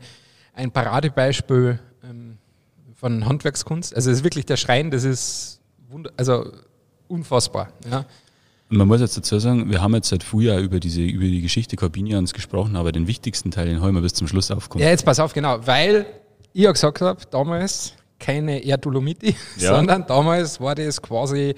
ein 0.54 0.72
Paradebeispiel 0.72 1.80
ähm, 2.04 2.38
von 2.96 3.26
Handwerkskunst. 3.26 3.96
Also 3.96 4.12
es 4.12 4.18
ist 4.18 4.24
wirklich 4.24 4.46
der 4.46 4.58
Schrein, 4.58 4.92
das 4.92 5.04
ist 5.04 5.62
also 6.18 6.52
unfassbar. 7.08 7.70
Ja. 7.90 8.06
Man 8.70 8.88
muss 8.88 9.00
jetzt 9.00 9.16
dazu 9.16 9.40
sagen, 9.40 9.70
wir 9.72 9.82
haben 9.82 9.96
jetzt 9.96 10.10
seit 10.10 10.24
Frühjahr 10.24 10.60
über, 10.60 10.82
diese, 10.82 11.02
über 11.02 11.24
die 11.24 11.40
Geschichte 11.42 11.78
Corbinians 11.78 12.34
gesprochen, 12.34 12.76
aber 12.76 12.92
den 12.92 13.08
wichtigsten 13.08 13.50
Teil, 13.50 13.68
den 13.68 13.82
haben 13.82 13.96
wir 13.96 14.02
bis 14.02 14.14
zum 14.14 14.28
Schluss 14.28 14.52
aufgekommen. 14.52 14.84
ja, 14.84 14.90
jetzt 14.90 15.06
pass 15.06 15.22
auf, 15.22 15.34
genau. 15.34 15.66
Weil 15.66 16.06
ich 16.52 16.64
ja 16.64 16.72
gesagt 16.72 17.00
habe, 17.00 17.22
damals 17.32 17.94
keine 18.20 18.62
Erdolomiti, 18.64 19.36
Ja. 19.58 19.76
sondern 19.76 20.06
damals 20.06 20.60
war 20.60 20.76
das 20.76 21.02
quasi 21.02 21.56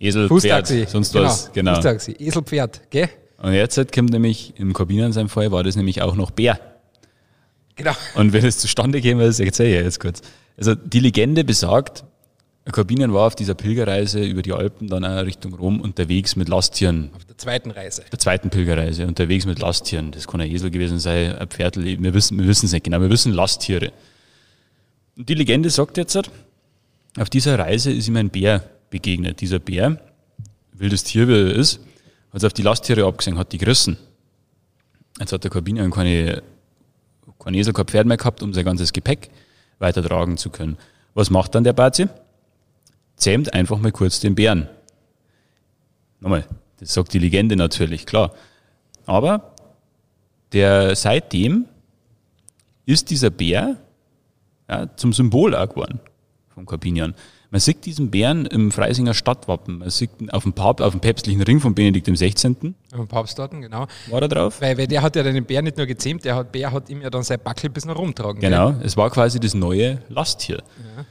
Esel, 0.00 0.28
Fußtaxi. 0.28 0.74
Pferd, 0.74 0.90
sonst 0.90 1.14
was. 1.14 1.52
Genau. 1.52 1.74
Fußtaxi, 1.74 2.16
Eselpferd, 2.18 2.90
gell? 2.90 3.08
Und 3.38 3.52
jetzt 3.52 3.76
halt 3.76 3.92
kommt 3.92 4.10
nämlich, 4.10 4.54
im 4.56 4.72
Corbinian 4.72 5.12
seinem 5.12 5.28
Fall 5.28 5.50
war 5.52 5.62
das 5.62 5.76
nämlich 5.76 6.02
auch 6.02 6.16
noch 6.16 6.30
Bär. 6.30 6.58
Genau. 7.76 7.92
Und 8.14 8.32
wenn 8.32 8.44
es 8.44 8.58
zustande 8.58 9.00
käme, 9.00 9.24
das 9.24 9.38
erzähle 9.38 9.78
ich 9.78 9.84
jetzt 9.84 10.00
kurz. 10.00 10.20
Also 10.56 10.74
die 10.74 10.98
Legende 10.98 11.44
besagt, 11.44 12.04
Corbinian 12.72 13.12
war 13.14 13.26
auf 13.26 13.34
dieser 13.34 13.54
Pilgerreise 13.54 14.22
über 14.24 14.42
die 14.42 14.52
Alpen 14.52 14.88
dann 14.88 15.04
auch 15.04 15.24
Richtung 15.24 15.54
Rom 15.54 15.80
unterwegs 15.80 16.36
mit 16.36 16.48
Lasttieren. 16.48 17.10
Auf 17.14 17.24
der 17.24 17.38
zweiten 17.38 17.70
Reise. 17.70 18.04
Der 18.10 18.18
zweiten 18.18 18.50
Pilgerreise 18.50 19.06
unterwegs 19.06 19.46
mit 19.46 19.58
Lasttieren. 19.58 20.10
Das 20.10 20.26
kann 20.26 20.40
ein 20.40 20.50
Esel 20.50 20.70
gewesen 20.70 20.98
sein, 20.98 21.36
ein 21.36 21.48
Pferd, 21.48 21.76
wir 21.76 22.14
wissen 22.14 22.38
wir 22.38 22.46
wissen 22.46 22.66
es 22.66 22.72
nicht 22.72 22.84
genau, 22.84 23.00
wir 23.00 23.10
wissen 23.10 23.32
Lasttiere. 23.32 23.92
Und 25.16 25.28
die 25.28 25.34
Legende 25.34 25.70
sagt 25.70 25.96
jetzt, 25.96 26.18
auf 27.18 27.30
dieser 27.30 27.58
Reise 27.58 27.92
ist 27.92 28.08
ihm 28.08 28.16
ein 28.16 28.30
Bär 28.30 28.62
begegnet. 28.90 29.40
Dieser 29.40 29.58
Bär 29.58 29.98
wildes 30.72 31.04
Tier 31.04 31.28
wie 31.28 31.32
er 31.32 31.54
ist, 31.54 31.80
hat 32.30 32.36
es 32.36 32.44
auf 32.44 32.52
die 32.52 32.62
Lasttiere 32.62 33.06
abgesehen, 33.06 33.38
hat 33.38 33.52
die 33.52 33.58
gerissen. 33.58 33.98
Jetzt 35.18 35.32
hat 35.32 35.44
der 35.44 35.50
Kabinian 35.50 35.90
keine, 35.90 36.42
kein 37.38 37.54
Esel, 37.54 37.72
kein 37.72 37.86
Pferd 37.86 38.06
mehr 38.06 38.16
gehabt, 38.16 38.42
um 38.42 38.54
sein 38.54 38.64
ganzes 38.64 38.92
Gepäck 38.92 39.30
weitertragen 39.78 40.36
zu 40.36 40.50
können. 40.50 40.76
Was 41.14 41.30
macht 41.30 41.54
dann 41.54 41.64
der 41.64 41.72
Bazi? 41.72 42.06
Zähmt 43.16 43.52
einfach 43.52 43.78
mal 43.78 43.90
kurz 43.90 44.20
den 44.20 44.34
Bären. 44.34 44.68
Nochmal, 46.20 46.46
das 46.78 46.94
sagt 46.94 47.12
die 47.12 47.18
Legende 47.18 47.56
natürlich, 47.56 48.06
klar. 48.06 48.32
Aber 49.06 49.54
der 50.52 50.94
seitdem 50.94 51.66
ist 52.86 53.10
dieser 53.10 53.30
Bär 53.30 53.76
ja, 54.68 54.96
zum 54.96 55.12
Symbol 55.12 55.54
auch 55.54 55.68
geworden 55.68 56.00
vom 56.54 56.66
Corbinian. 56.66 57.14
Man 57.50 57.60
sieht 57.60 57.86
diesen 57.86 58.10
Bären 58.10 58.44
im 58.44 58.70
Freisinger 58.70 59.14
Stadtwappen. 59.14 59.78
Man 59.78 59.88
sieht 59.88 60.10
ihn 60.20 60.28
auf 60.28 60.42
dem, 60.42 60.52
Papst, 60.52 60.82
auf 60.84 60.92
dem 60.92 61.00
päpstlichen 61.00 61.42
Ring 61.42 61.60
von 61.60 61.74
Benedikt 61.74 62.06
XVI. 62.06 62.34
Auf 62.92 62.98
dem 62.98 63.08
Papst 63.08 63.38
dort, 63.38 63.52
genau. 63.52 63.86
War 64.10 64.22
er 64.22 64.28
drauf? 64.28 64.60
Weil, 64.60 64.76
weil 64.76 64.86
der 64.86 65.00
hat 65.00 65.16
ja 65.16 65.22
den 65.22 65.44
Bär 65.44 65.62
nicht 65.62 65.78
nur 65.78 65.86
gezähmt, 65.86 66.24
der 66.26 66.36
hat, 66.36 66.52
Bär 66.52 66.70
hat 66.70 66.90
ihm 66.90 67.00
ja 67.00 67.08
dann 67.08 67.22
sein 67.22 67.38
Backel 67.42 67.70
bis 67.70 67.86
nach 67.86 67.96
rumtragen. 67.96 68.40
Genau, 68.40 68.74
es 68.82 68.98
war 68.98 69.08
quasi 69.08 69.40
das 69.40 69.54
neue 69.54 69.98
Lasttier. 70.10 70.58
Ja. 70.58 71.04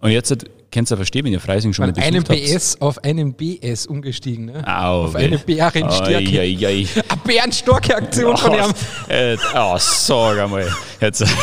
Und 0.00 0.12
jetzt 0.12 0.34
könnt 0.72 0.90
ihr 0.90 0.96
verstehen, 0.96 1.26
wenn 1.26 1.32
ihr 1.32 1.40
Freising 1.40 1.74
schon 1.74 1.84
Von 1.84 1.94
mal 1.94 2.02
einem 2.02 2.24
PS 2.24 2.80
auf 2.80 3.04
einen 3.04 3.34
BS 3.34 3.86
umgestiegen. 3.86 4.46
Ne? 4.46 4.64
Au, 4.66 5.04
auf 5.04 5.14
eine 5.16 5.36
Bärenstärke. 5.36 6.40
Eine 6.40 7.20
Bärenstarke-Aktion 7.22 8.36
von 8.38 8.54
ihm. 8.54 8.72
Äh, 9.08 9.36
oh, 9.54 9.76
sag 9.78 10.38
einmal. 10.38 10.72
Jetzt. 11.02 11.22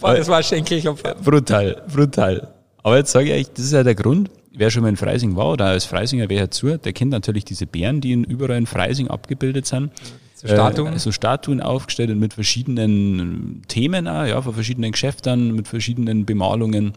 Boah, 0.00 0.14
das 0.14 0.28
war 0.28 0.42
Schenkelklopfer. 0.42 1.14
brutal, 1.16 1.82
brutal. 1.92 2.54
Aber 2.82 2.96
jetzt 2.96 3.12
sage 3.12 3.26
ich 3.26 3.46
euch, 3.46 3.52
das 3.52 3.66
ist 3.66 3.72
ja 3.72 3.82
der 3.82 3.94
Grund, 3.94 4.30
wer 4.52 4.70
schon 4.70 4.82
mal 4.82 4.88
in 4.88 4.96
Freising 4.96 5.36
war 5.36 5.52
oder 5.52 5.66
als 5.66 5.84
Freisinger 5.84 6.28
wer 6.28 6.50
zu, 6.50 6.78
der 6.78 6.92
kennt 6.92 7.12
natürlich 7.12 7.44
diese 7.44 7.66
Bären, 7.66 8.00
die 8.00 8.12
in, 8.12 8.24
überall 8.24 8.58
in 8.58 8.66
Freising 8.66 9.08
abgebildet 9.08 9.66
sind. 9.66 9.90
So 10.34 10.46
Statuen. 10.46 10.94
Äh, 10.94 10.98
so 10.98 11.12
Statuen 11.12 11.60
aufgestellt 11.60 12.10
und 12.10 12.18
mit 12.20 12.34
verschiedenen 12.34 13.62
Themen, 13.66 14.06
auch, 14.06 14.24
ja, 14.24 14.40
von 14.40 14.54
verschiedenen 14.54 14.92
Geschäften, 14.92 15.54
mit 15.54 15.66
verschiedenen 15.66 16.26
Bemalungen. 16.26 16.92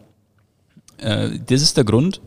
Äh, 0.98 1.30
das 1.46 1.62
ist 1.62 1.76
der 1.76 1.84
Grund, 1.84 2.20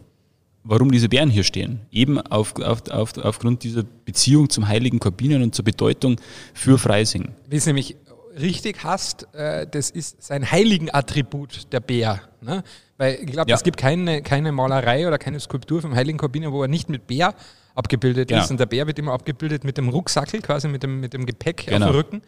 warum 0.65 0.91
diese 0.91 1.07
Bären 1.07 1.29
hier 1.29 1.43
stehen. 1.43 1.79
Eben 1.91 2.19
auf, 2.19 2.55
auf, 2.59 2.89
auf, 2.89 3.17
aufgrund 3.17 3.63
dieser 3.63 3.83
Beziehung 3.83 4.50
zum 4.50 4.67
heiligen 4.67 5.00
Korbinian 5.00 5.41
und 5.41 5.55
zur 5.55 5.63
Bedeutung 5.63 6.17
für 6.53 6.77
Freising. 6.77 7.29
Wie 7.50 7.55
es 7.55 7.65
nämlich 7.65 7.95
richtig 8.39 8.84
hast, 8.84 9.34
äh, 9.34 9.65
das 9.70 9.89
ist 9.89 10.24
sein 10.24 10.50
heiligen 10.51 10.94
Attribut, 10.94 11.72
der 11.72 11.80
Bär. 11.80 12.22
Ne? 12.42 12.63
Weil 12.98 13.15
ich 13.22 13.27
glaube, 13.27 13.50
Ja. 13.50 13.56
es 13.56 13.63
gibt 13.63 13.77
keine, 13.77 14.22
keine 14.22 14.51
Malerei 14.51 15.08
oder 15.08 15.18
keine 15.18 15.39
Skulptur 15.39 15.82
vom 15.82 15.96
heiligen 15.96 16.18
Korbinian, 16.18 16.51
wo 16.51 16.62
er 16.62 16.68
nicht 16.68 16.89
mit 16.89 17.08
Bär 17.08 17.34
abgebildet 17.75 18.30
Genau. 18.30 18.42
ist. 18.44 18.51
Und 18.51 18.60
der 18.60 18.65
Bär 18.68 18.88
wird 18.88 19.00
immer 19.00 19.13
abgebildet 19.13 19.63
mit 19.63 19.77
dem 19.77 19.89
Rucksackel, 19.89 20.42
quasi 20.42 20.68
mit 20.68 20.84
dem, 20.84 21.00
mit 21.00 21.13
dem 21.13 21.25
Gepäck 21.25 21.65
Genau. 21.68 21.86
auf 21.88 21.92
dem 21.92 21.96
Rücken. 21.96 22.22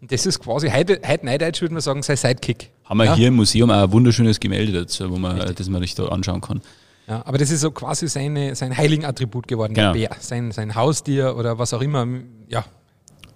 Und 0.00 0.10
das 0.12 0.26
ist 0.26 0.40
quasi, 0.40 0.68
heute, 0.70 1.00
heute 1.06 1.24
Neudeutsch 1.26 1.60
würde 1.60 1.74
man 1.74 1.80
sagen, 1.80 2.02
sein 2.02 2.16
Sidekick. 2.16 2.70
Haben 2.84 2.98
wir 2.98 3.04
ja? 3.06 3.14
hier 3.14 3.28
im 3.28 3.34
Museum 3.36 3.70
auch 3.70 3.84
ein 3.84 3.92
wunderschönes 3.92 4.40
Gemälde 4.40 4.72
dazu, 4.72 5.10
wo 5.10 5.16
man, 5.16 5.54
das 5.54 5.68
man 5.68 5.80
sich 5.82 5.94
da 5.94 6.06
anschauen 6.08 6.40
kann. 6.40 6.60
Ja, 7.08 7.22
aber 7.26 7.38
das 7.38 7.50
ist 7.50 7.60
so 7.60 7.70
quasi 7.72 8.06
seine, 8.08 8.54
sein 8.54 8.76
heiligen 8.76 9.04
Attribut 9.04 9.48
geworden, 9.48 9.74
Genau. 9.74 9.92
der 9.92 10.08
Bär. 10.08 10.16
Sein, 10.20 10.52
sein 10.52 10.74
Haustier 10.76 11.36
oder 11.36 11.58
was 11.58 11.72
auch 11.74 11.80
immer. 11.82 12.06
Ja, 12.48 12.64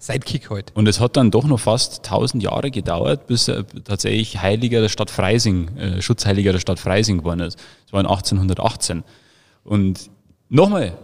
Sidekick 0.06 0.50
halt. 0.50 0.72
Und 0.75 0.88
es 0.88 1.00
hat 1.00 1.16
dann 1.16 1.30
doch 1.30 1.44
noch 1.44 1.60
fast 1.60 2.04
1000 2.04 2.42
Jahre 2.42 2.70
gedauert, 2.70 3.26
bis 3.26 3.48
er 3.48 3.66
tatsächlich 3.84 4.40
Heiliger 4.40 4.80
der 4.80 4.88
Stadt 4.88 5.10
Freising, 5.10 5.76
äh, 5.76 6.02
Schutzheiliger 6.02 6.52
der 6.52 6.60
Stadt 6.60 6.78
Freising 6.78 7.18
geworden 7.18 7.40
ist. 7.40 7.58
Das 7.84 7.92
war 7.92 8.00
in 8.00 8.06
1818. 8.06 9.02
Und 9.64 10.10
nochmal, 10.48 10.84
ein 10.86 10.94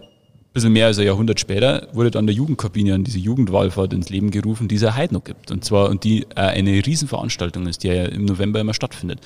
bisschen 0.53 0.73
mehr 0.73 0.87
als 0.87 0.99
ein 0.99 1.05
Jahrhundert 1.05 1.39
später, 1.39 1.87
wurde 1.93 2.11
dann 2.11 2.27
der 2.27 2.35
Jugendkabinian, 2.35 3.03
diese 3.03 3.19
Jugendwallfahrt 3.19 3.93
ins 3.93 4.09
Leben 4.09 4.31
gerufen, 4.31 4.67
die 4.67 4.75
es 4.75 4.81
ja 4.81 4.95
heute 4.95 5.13
noch 5.13 5.23
gibt. 5.23 5.51
Und 5.51 5.65
zwar, 5.65 5.89
und 5.89 6.03
die 6.03 6.23
äh, 6.35 6.41
eine 6.41 6.85
Riesenveranstaltung 6.85 7.67
ist, 7.67 7.83
die 7.83 7.87
ja 7.89 8.05
im 8.05 8.25
November 8.25 8.59
immer 8.59 8.73
stattfindet. 8.73 9.19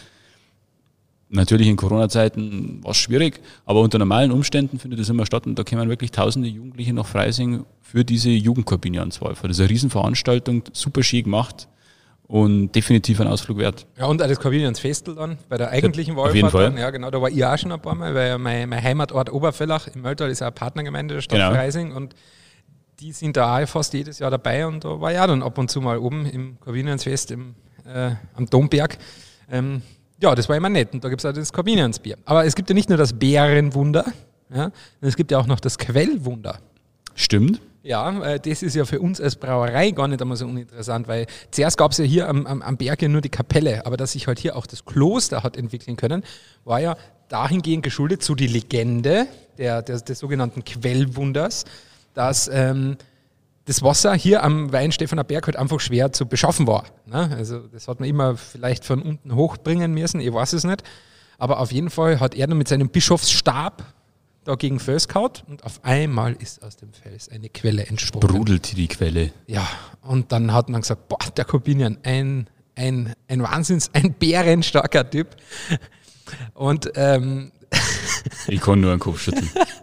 Natürlich 1.29 1.67
in 1.67 1.75
Corona-Zeiten 1.75 2.81
war 2.83 2.91
es 2.91 2.97
schwierig, 2.97 3.41
aber 3.65 3.81
unter 3.81 3.97
normalen 3.99 4.31
Umständen 4.31 4.79
findet 4.79 4.99
es 5.01 5.09
immer 5.09 5.25
statt 5.25 5.45
und 5.45 5.59
da 5.59 5.63
kommen 5.63 5.89
wirklich 5.89 6.11
tausende 6.11 6.47
Jugendliche 6.47 6.93
nach 6.93 7.05
Freising 7.05 7.65
für 7.81 8.05
diese 8.05 8.29
Jugendkorbinianswallfahrt. 8.29 9.49
Das 9.49 9.57
ist 9.57 9.61
eine 9.61 9.69
Riesenveranstaltung, 9.69 10.63
super 10.71 11.03
schön 11.03 11.23
gemacht 11.23 11.67
und 12.27 12.71
definitiv 12.73 13.19
ein 13.19 13.27
Ausflug 13.27 13.57
wert. 13.57 13.85
Ja, 13.97 14.05
und 14.05 14.21
auch 14.21 14.27
das 14.27 14.39
Corbinians 14.39 14.79
Festel 14.79 15.15
dann, 15.15 15.37
bei 15.49 15.57
der 15.57 15.69
eigentlichen 15.69 16.13
auf 16.13 16.19
Wallfahrt. 16.19 16.35
jeden 16.35 16.49
Fall. 16.49 16.63
Dann, 16.65 16.77
ja, 16.77 16.89
genau, 16.91 17.09
da 17.11 17.21
war 17.21 17.29
ich 17.29 17.43
auch 17.43 17.57
schon 17.57 17.73
ein 17.73 17.81
paar 17.81 17.95
Mal, 17.95 18.15
weil 18.15 18.37
mein, 18.37 18.69
mein 18.69 18.81
Heimatort 18.81 19.31
Obervellach 19.31 19.87
im 19.87 20.01
Mölltal 20.03 20.29
ist 20.29 20.39
ja 20.39 20.47
eine 20.47 20.53
Partnergemeinde 20.53 21.15
der 21.15 21.21
Stadt 21.21 21.39
Genau. 21.39 21.51
Freising 21.51 21.91
und 21.91 22.15
die 23.01 23.11
sind 23.11 23.35
da 23.37 23.61
auch 23.61 23.67
fast 23.67 23.93
jedes 23.93 24.19
Jahr 24.19 24.31
dabei 24.31 24.65
und 24.65 24.83
da 24.85 24.99
war 25.01 25.11
ich 25.11 25.19
auch 25.19 25.27
dann 25.27 25.43
ab 25.43 25.57
und 25.57 25.69
zu 25.69 25.81
mal 25.81 25.97
oben 25.97 26.25
im 26.25 26.57
Corbiniansfest 26.61 27.31
im, 27.31 27.55
äh, 27.85 28.11
am 28.35 28.49
Domberg. 28.49 28.97
Ähm, 29.51 29.81
ja, 30.19 30.35
das 30.35 30.49
war 30.49 30.55
immer 30.55 30.69
nett 30.69 30.93
und 30.93 31.03
da 31.03 31.09
gibt 31.09 31.21
es 31.21 31.25
auch 31.25 31.33
das 31.33 31.53
Corbiniansbier. 31.53 32.17
Aber 32.25 32.45
es 32.45 32.55
gibt 32.55 32.69
ja 32.69 32.73
nicht 32.73 32.89
nur 32.89 32.97
das 32.97 33.13
Bärenwunder, 33.13 34.05
ja, 34.53 34.71
es 35.01 35.15
gibt 35.15 35.31
ja 35.31 35.39
auch 35.39 35.47
noch 35.47 35.59
das 35.59 35.77
Quellwunder. 35.77 36.59
Stimmt. 37.15 37.61
Ja, 37.83 38.21
äh, 38.21 38.39
das 38.39 38.63
ist 38.63 38.75
ja 38.75 38.83
für 38.83 38.99
uns 38.99 39.21
als 39.21 39.37
Brauerei 39.37 39.91
gar 39.91 40.07
nicht 40.09 40.21
einmal 40.21 40.35
so 40.35 40.45
uninteressant, 40.45 41.07
weil 41.07 41.25
zuerst 41.51 41.77
gab 41.77 41.91
es 41.91 41.97
ja 41.99 42.03
hier 42.03 42.27
am, 42.27 42.45
am, 42.45 42.61
am 42.61 42.77
Berg 42.77 43.01
ja 43.01 43.07
nur 43.07 43.21
die 43.21 43.29
Kapelle, 43.29 43.85
aber 43.85 43.95
dass 43.95 44.11
sich 44.11 44.27
halt 44.27 44.39
hier 44.39 44.57
auch 44.57 44.67
das 44.67 44.83
Kloster 44.83 45.41
hat 45.41 45.55
entwickeln 45.55 45.95
können, 45.95 46.23
war 46.65 46.81
ja 46.81 46.97
dahingehend 47.29 47.83
geschuldet 47.83 48.23
zu 48.23 48.35
die 48.35 48.47
Legende 48.47 49.27
der, 49.57 49.81
der, 49.81 49.99
des 49.99 50.19
sogenannten 50.19 50.65
Quellwunders, 50.65 51.65
dass 52.13 52.49
ähm, 52.51 52.97
das 53.67 53.83
Wasser 53.83 54.13
hier 54.15 54.43
am 54.43 54.71
Weinstephaner 54.71 55.23
Berg 55.25 55.45
halt 55.45 55.57
einfach 55.57 55.79
schwer 55.79 56.13
zu 56.13 56.25
beschaffen 56.25 56.67
war. 56.67 56.85
Ne? 57.05 57.29
Also 57.35 57.59
das 57.59 57.87
hat 57.87 57.99
man 57.99 58.09
immer 58.09 58.37
vielleicht 58.37 58.85
von 58.85 59.01
unten 59.01 59.35
hochbringen 59.35 59.93
müssen, 59.93 60.19
ich 60.21 60.33
weiß 60.33 60.53
es 60.53 60.63
nicht. 60.63 60.83
Aber 61.37 61.59
auf 61.59 61.71
jeden 61.71 61.89
Fall 61.89 62.19
hat 62.19 62.33
er 62.33 62.47
dann 62.47 62.57
mit 62.57 62.67
seinem 62.67 62.89
Bischofsstab 62.89 63.83
dagegen 64.45 64.79
Fels 64.79 65.09
kaut 65.09 65.43
und 65.47 65.65
auf 65.65 65.81
einmal 65.83 66.33
ist 66.33 66.63
aus 66.63 66.77
dem 66.77 66.93
Fels 66.93 67.27
eine 67.29 67.49
Quelle 67.49 67.85
entsprungen. 67.85 68.25
Brudelt 68.25 68.77
die 68.77 68.87
Quelle. 68.87 69.31
Ja, 69.45 69.67
und 70.01 70.31
dann 70.31 70.53
hat 70.53 70.69
man 70.69 70.81
gesagt, 70.81 71.09
boah, 71.09 71.19
der 71.35 71.43
Corbinian, 71.43 71.97
ein, 72.03 72.49
ein, 72.75 73.13
ein 73.27 73.43
Wahnsinns, 73.43 73.89
ein 73.93 74.13
bärenstarker 74.13 75.09
Typ. 75.09 75.35
Und, 76.53 76.89
ähm, 76.95 77.51
Ich 78.47 78.61
kann 78.61 78.79
nur 78.79 78.91
einen 78.91 79.01
Kopf 79.01 79.19
schütteln. 79.19 79.49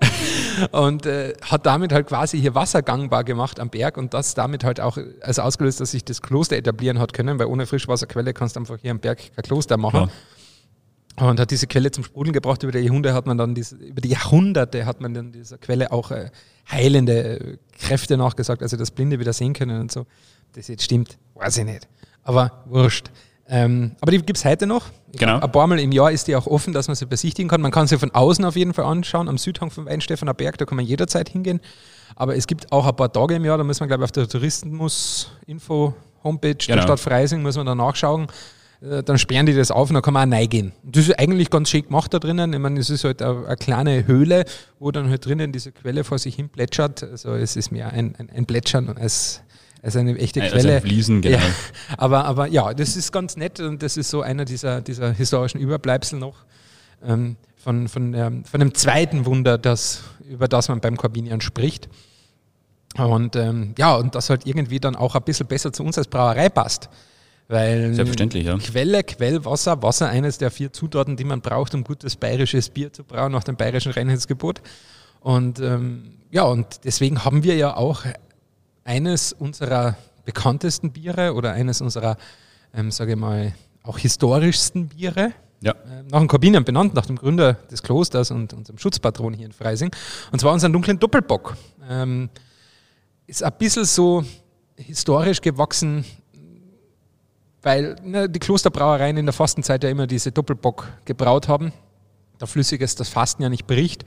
und 0.73 1.07
äh, 1.07 1.35
hat 1.43 1.67
damit 1.67 1.93
halt 1.93 2.07
quasi 2.07 2.41
hier 2.41 2.55
Wasser 2.55 2.83
gangbar 2.83 3.25
gemacht 3.25 3.61
am 3.61 3.71
Berg 3.71 3.97
und 3.97 4.15
das 4.15 4.35
damit 4.35 4.65
halt 4.65 4.81
auch 4.81 4.99
also 5.21 5.43
ausgelöst, 5.43 5.81
dass 5.81 5.91
sich 5.93 6.05
das 6.05 6.23
Kloster 6.23 6.57
etablieren 6.57 6.99
hat 6.99 7.13
können, 7.13 7.39
weil 7.39 7.47
ohne 7.47 7.67
Frischwasserquelle 7.67 8.33
kannst 8.33 8.57
du 8.57 8.61
einfach 8.61 8.79
hier 8.81 8.91
am 8.91 9.01
Berg 9.01 9.35
kein 9.35 9.45
Kloster 9.45 9.77
machen. 9.77 10.11
Und 11.17 11.39
hat 11.39 11.53
diese 11.53 11.69
Quelle 11.69 11.93
zum 11.93 12.03
Sprudeln 12.03 12.33
gebracht. 12.33 12.65
Über 12.65 12.73
die 12.73 12.81
Jahrhunderte 12.81 13.15
hat 13.15 13.27
man 13.27 13.39
dann 13.39 13.55
diese, 13.55 13.77
über 13.77 14.01
die 14.01 14.09
Jahrhunderte 14.09 14.85
hat 14.85 15.01
man 15.01 15.15
dann 15.15 15.31
dieser 15.31 15.59
Quelle 15.59 15.93
auch 15.93 16.11
äh, 16.11 16.31
heilende 16.69 17.39
äh, 17.39 17.57
Kräfte 17.79 18.17
nachgesagt, 18.17 18.63
also 18.63 18.77
das 18.77 18.91
Blinde 18.91 19.21
wieder 19.21 19.33
sehen 19.33 19.53
können 19.53 19.81
und 19.81 19.93
so. 19.93 20.07
Das 20.55 20.67
jetzt 20.67 20.83
stimmt, 20.83 21.17
weiß 21.35 21.59
ich 21.59 21.65
nicht. 21.65 21.87
Aber 22.25 22.65
wurscht. 22.67 23.11
Ähm, 23.49 23.95
aber 24.01 24.11
die 24.11 24.19
gibt 24.19 24.39
es 24.39 24.45
heute 24.45 24.67
noch. 24.67 24.87
Genau. 25.17 25.39
Ein 25.41 25.53
paar 25.53 25.67
Mal 25.67 25.79
im 25.81 25.93
Jahr 25.93 26.11
ist 26.11 26.29
die 26.29 26.37
auch 26.37 26.47
offen, 26.47 26.73
dass 26.73 26.89
man 26.89 26.95
sie 26.95 27.07
besichtigen 27.07 27.49
kann. 27.49 27.61
Man 27.61 27.71
kann 27.71 27.87
sie 27.87 27.99
von 27.99 28.11
außen 28.13 28.45
auf 28.45 28.57
jeden 28.57 28.75
Fall 28.75 28.85
anschauen, 28.85 29.29
am 29.29 29.39
Südhang 29.39 29.71
vom 29.71 29.87
Weinstephaner 29.87 30.35
Berg, 30.35 30.59
da 30.59 30.65
kann 30.65 30.77
man 30.77 30.85
jederzeit 30.85 31.29
hingehen. 31.29 31.61
Aber 32.17 32.37
es 32.37 32.47
gibt 32.47 32.71
auch 32.73 32.87
ein 32.87 32.97
paar 32.97 33.13
Tage 33.13 33.35
im 33.35 33.45
Jahr, 33.45 33.59
da 33.59 33.65
muss 33.65 33.81
man, 33.81 33.89
glaube 33.89 34.03
ich, 34.03 34.05
auf 34.05 34.13
der 34.13 34.29
Touristenmus-Info-Homepage 34.29 36.55
der 36.55 36.77
Genau. 36.77 36.83
Stadt 36.83 37.01
Freising, 37.01 37.43
muss 37.43 37.57
man 37.57 37.67
da 37.67 37.75
nachschauen. 37.75 38.29
Äh, 38.83 39.03
Dann 39.03 39.19
sperren 39.19 39.47
die 39.47 39.55
das 39.55 39.71
auf 39.71 39.89
und 39.91 39.95
dann 39.95 40.03
kann 40.03 40.15
man 40.15 40.33
auch 40.33 40.37
reingehen. 40.37 40.73
Und 40.85 40.97
Das 40.97 41.09
ist 41.09 41.19
eigentlich 41.19 41.51
ganz 41.51 41.71
schön 41.71 41.83
gemacht 41.85 42.13
da 42.15 42.19
drinnen. 42.19 42.53
Ich 42.53 42.59
meine, 42.59 42.81
es 42.81 42.91
ist 42.91 43.05
halt 43.05 43.23
eine, 43.23 43.47
eine 43.47 43.57
kleine 43.57 44.07
Höhle, 44.07 44.45
wo 44.79 44.91
dann 44.91 45.09
halt 45.11 45.25
drinnen 45.27 45.53
diese 45.53 45.73
Quelle 45.73 46.05
vor 46.05 46.19
sich 46.19 46.35
hin 46.37 46.49
plätschert. 46.49 47.03
Also 47.03 47.35
es 47.35 47.57
ist 47.57 47.71
mehr 47.73 47.91
ein, 47.93 48.15
ein, 48.19 48.31
ein 48.31 48.47
Plätschern 48.47 48.89
als, 48.97 49.43
als 49.85 49.97
eine 49.97 50.17
echte 50.17 50.43
Also 50.43 50.57
Quelle. 50.57 50.77
ein 50.77 50.83
Fließen, 50.83 51.21
genau. 51.21 51.37
Ja, 51.37 51.43
aber, 51.99 52.25
aber 52.25 52.47
ja, 52.49 52.73
das 52.73 52.97
ist 52.97 53.13
ganz 53.13 53.37
nett 53.37 53.61
und 53.61 53.83
das 53.83 53.97
ist 53.97 54.09
so 54.09 54.23
einer 54.23 54.45
dieser, 54.45 54.81
dieser 54.81 55.13
historischen 55.13 55.61
Überbleibsel 55.61 56.19
noch 56.19 56.45
ähm, 57.07 57.37
von, 57.57 57.89
von, 57.89 58.15
ähm, 58.15 58.45
von 58.45 58.61
dem 58.61 58.75
zweiten 58.75 59.27
Wunder, 59.27 59.59
das, 59.59 60.03
über 60.29 60.49
das 60.49 60.69
man 60.69 60.81
beim 60.81 60.97
Corbinian 60.97 61.41
spricht. 61.41 61.89
Und 62.97 63.37
ähm, 63.37 63.75
ja, 63.77 63.97
und 63.97 64.15
das 64.15 64.31
halt 64.31 64.47
irgendwie 64.47 64.81
dann 64.81 64.97
auch 64.97 65.15
ein 65.15 65.23
bisschen 65.23 65.47
besser 65.47 65.73
zu 65.73 65.83
uns 65.83 65.99
als 65.99 66.09
Brauerei 66.09 66.49
passt. 66.49 66.89
Weil 67.49 67.93
Selbstverständlich, 67.93 68.47
ja. 68.47 68.57
Quelle, 68.57 69.03
Quellwasser, 69.03 69.83
Wasser 69.83 70.09
eines 70.09 70.39
der 70.39 70.51
vier 70.51 70.73
Zutaten, 70.73 71.17
die 71.17 71.25
man 71.25 71.43
braucht, 71.43 71.75
um 71.75 71.85
gutes 71.85 72.17
bayerisches 72.17 72.71
Bier 72.71 72.91
zu 72.91 73.05
brauen, 73.05 73.33
nach 73.33 73.45
dem 73.45 73.57
bayerischen 73.57 73.93
Reinheitsgebot. 73.93 74.63
Und 75.21 75.61
ähm, 75.61 76.15
ja, 76.31 76.45
und 76.45 76.67
deswegen 76.85 77.25
haben 77.25 77.43
wir 77.43 77.57
ja 77.57 77.77
auch 77.77 78.05
eines 78.85 79.33
unserer 79.33 79.97
bekanntesten 80.25 80.93
Biere 80.93 81.35
oder 81.35 81.53
eines 81.53 81.81
unserer, 81.81 82.17
ähm, 82.75 82.91
sage 82.91 83.13
ich 83.13 83.19
mal, 83.19 83.55
auch 83.83 83.99
historischsten 83.99 84.89
Biere. 84.89 85.33
Ja. 85.61 85.73
äh, 85.73 86.03
nach 86.11 86.19
dem 86.19 86.29
Korbinian 86.29 86.65
benannt, 86.65 86.95
nach 86.95 87.07
dem 87.07 87.17
Gründer 87.17 87.55
des 87.55 87.83
Klosters 87.83 88.31
und 88.31 88.53
unserem 88.53 88.79
Schutzpatron 88.79 89.33
hier 89.33 89.47
in 89.47 89.53
Freising. 89.53 89.95
Und 90.31 90.39
zwar 90.39 90.53
unseren 90.53 90.73
dunklen 90.73 90.99
Doppelbock. 90.99 91.57
Ähm, 91.89 92.29
ist 93.27 93.43
ein 93.43 93.53
bisschen 93.59 93.87
so 93.87 94.25
historisch 94.77 95.41
gewachsen, 95.41 96.05
weil 97.63 97.97
ne, 98.03 98.29
die 98.29 98.39
Klosterbrauereien 98.39 99.17
in 99.17 99.25
der 99.25 99.33
Fastenzeit 99.33 99.83
ja 99.85 99.91
immer 99.91 100.07
diese 100.07 100.33
Doppelbock 100.33 100.87
gebraut 101.07 101.49
haben. 101.49 101.73
Da 102.39 102.47
Flüssiges 102.47 102.95
das 102.95 103.09
Fasten 103.09 103.43
ja 103.43 103.49
nicht 103.49 103.67
bricht. 103.67 104.05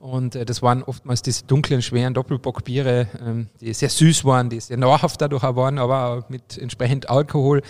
Und 0.00 0.34
äh, 0.34 0.44
das 0.46 0.62
waren 0.62 0.82
oftmals 0.82 1.20
diese 1.22 1.44
dunklen, 1.44 1.82
schweren 1.82 2.14
Doppelbockbiere, 2.14 3.06
ähm, 3.24 3.48
die 3.60 3.72
sehr 3.74 3.90
süß 3.90 4.24
waren, 4.24 4.48
die 4.48 4.58
sehr 4.58 4.78
nahrhaft 4.78 5.20
dadurch 5.20 5.44
auch 5.44 5.56
waren, 5.56 5.78
aber 5.78 6.06
auch 6.06 6.28
mit 6.30 6.56
entsprechend 6.58 7.08
Alkohol 7.10 7.60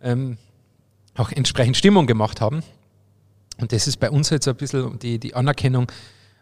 ähm, 0.00 0.38
auch 1.16 1.30
entsprechend 1.32 1.76
Stimmung 1.76 2.06
gemacht 2.06 2.40
haben. 2.40 2.62
Und 3.60 3.72
das 3.72 3.86
ist 3.88 3.98
bei 3.98 4.08
uns 4.10 4.30
jetzt 4.30 4.46
ein 4.48 4.54
bisschen 4.56 4.98
die, 5.00 5.18
die 5.18 5.34
Anerkennung 5.34 5.90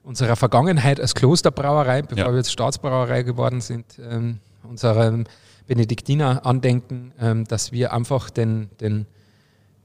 unserer 0.03 0.37
Vergangenheit 0.37 1.01
als 1.01 1.15
Klosterbrauerei, 1.15 2.03
bevor 2.03 2.27
Ja. 2.27 2.31
wir 2.33 2.37
jetzt 2.39 2.53
Staatsbrauerei 2.53 3.23
geworden 3.23 3.61
sind, 3.61 3.87
ähm, 4.01 4.39
unserem 4.63 5.25
Benediktiner 5.67 6.45
andenken, 6.45 7.13
ähm, 7.19 7.45
dass 7.47 7.73
wir 7.73 7.93
einfach 7.95 8.29
den, 8.31 8.69
den, 8.81 9.07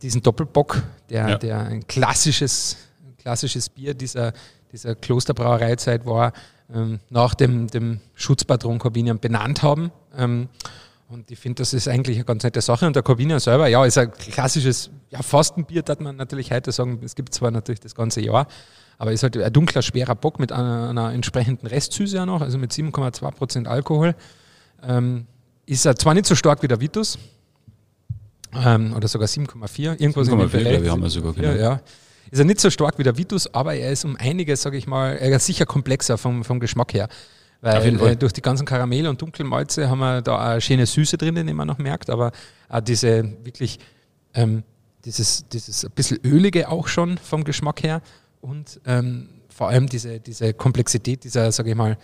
diesen 0.01 0.21
Doppelbock, 0.23 0.83
der, 1.09 1.29
Ja. 1.29 1.37
der 1.37 1.59
ein 1.67 1.87
klassisches, 1.87 2.77
klassisches 3.19 3.69
Bier 3.69 3.93
dieser, 3.93 4.33
dieser 4.71 4.95
Klosterbrauereizeit 4.95 6.05
war, 6.05 6.33
ähm, 6.73 6.99
nach 7.09 7.33
dem, 7.33 7.67
dem 7.67 7.99
Schutzpatron 8.15 8.79
Corbinian 8.79 9.19
benannt 9.19 9.63
haben. 9.63 9.91
Ähm, 10.17 10.49
und 11.09 11.31
ich 11.31 11.39
finde, 11.39 11.61
das 11.61 11.73
ist 11.73 11.87
eigentlich 11.87 12.17
eine 12.17 12.25
ganz 12.25 12.43
nette 12.43 12.59
Sache. 12.59 12.85
Und 12.85 12.95
der 12.95 13.03
Corbinian 13.03 13.39
selber, 13.39 13.67
ja, 13.67 13.85
ist 13.85 13.97
ein 13.97 14.11
klassisches 14.11 14.89
ja, 15.09 15.21
Fastenbier, 15.21 15.81
darf 15.81 15.99
man 15.99 16.17
natürlich 16.17 16.51
heute 16.51 16.71
sagen. 16.71 16.99
Es 17.03 17.15
gibt 17.15 17.33
zwar 17.33 17.51
natürlich 17.51 17.79
das 17.79 17.95
ganze 17.95 18.19
Jahr, 18.19 18.47
aber 18.97 19.13
ist 19.13 19.23
halt 19.23 19.37
ein 19.37 19.53
dunkler, 19.53 19.81
schwerer 19.81 20.15
Bock 20.15 20.39
mit 20.39 20.51
einer, 20.51 20.89
einer 20.89 21.13
entsprechenden 21.13 21.67
Restsüße 21.67 22.21
auch 22.21 22.25
noch, 22.25 22.41
also 22.41 22.57
mit 22.57 22.71
7,2% 22.73 23.67
Alkohol. 23.67 24.15
Ähm, 24.83 25.27
ist 25.65 25.85
er 25.85 25.95
zwar 25.95 26.13
nicht 26.13 26.25
so 26.25 26.35
stark 26.35 26.61
wie 26.61 26.67
der 26.67 26.81
Vitus, 26.81 27.17
ähm, 28.53 28.93
oder 28.93 29.07
sogar 29.07 29.27
7,4, 29.27 29.99
irgendwas 29.99 30.27
in 30.27 30.37
dem 30.37 30.47
7,4, 30.47 30.51
Bereich. 30.51 30.81
ich, 30.81 30.89
haben 30.89 31.01
wir 31.01 31.09
sogar, 31.09 31.35
Ja, 31.37 31.53
genau. 31.53 31.63
ja. 31.63 31.81
Ist 32.31 32.39
er 32.39 32.45
nicht 32.45 32.59
so 32.59 32.69
stark 32.69 32.99
wie 32.99 33.03
der 33.03 33.17
Vitus, 33.17 33.53
aber 33.53 33.75
er 33.75 33.91
ist 33.91 34.05
um 34.05 34.15
einiges, 34.17 34.61
sage 34.61 34.77
ich 34.77 34.87
mal, 34.87 35.17
er 35.17 35.35
ist 35.35 35.45
sicher 35.45 35.65
komplexer 35.65 36.17
vom, 36.17 36.43
vom 36.43 36.59
Geschmack 36.59 36.93
her. 36.93 37.07
Weil 37.61 37.99
äh, 38.01 38.15
durch 38.15 38.33
die 38.33 38.41
ganzen 38.41 38.65
Karamell- 38.65 39.07
und 39.07 39.21
Dunkelmalze 39.21 39.89
haben 39.89 39.99
wir 39.99 40.21
da 40.21 40.37
eine 40.37 40.61
schöne 40.61 40.85
Süße 40.85 41.17
drin, 41.17 41.35
die 41.47 41.53
man 41.53 41.67
noch 41.67 41.79
merkt, 41.79 42.09
aber 42.09 42.31
auch 42.69 42.81
diese 42.81 43.23
wirklich, 43.43 43.79
ähm, 44.33 44.63
dieses, 45.05 45.47
dieses 45.49 45.85
ein 45.85 45.91
bisschen 45.91 46.19
ölige 46.23 46.69
auch 46.69 46.87
schon 46.87 47.17
vom 47.17 47.43
Geschmack 47.43 47.81
her 47.81 48.01
und 48.41 48.79
ähm, 48.85 49.29
vor 49.49 49.69
allem 49.69 49.87
diese, 49.87 50.19
diese 50.19 50.53
Komplexität 50.53 51.23
dieser, 51.23 51.51
sage 51.51 51.71
ich 51.71 51.75
mal, 51.75 51.97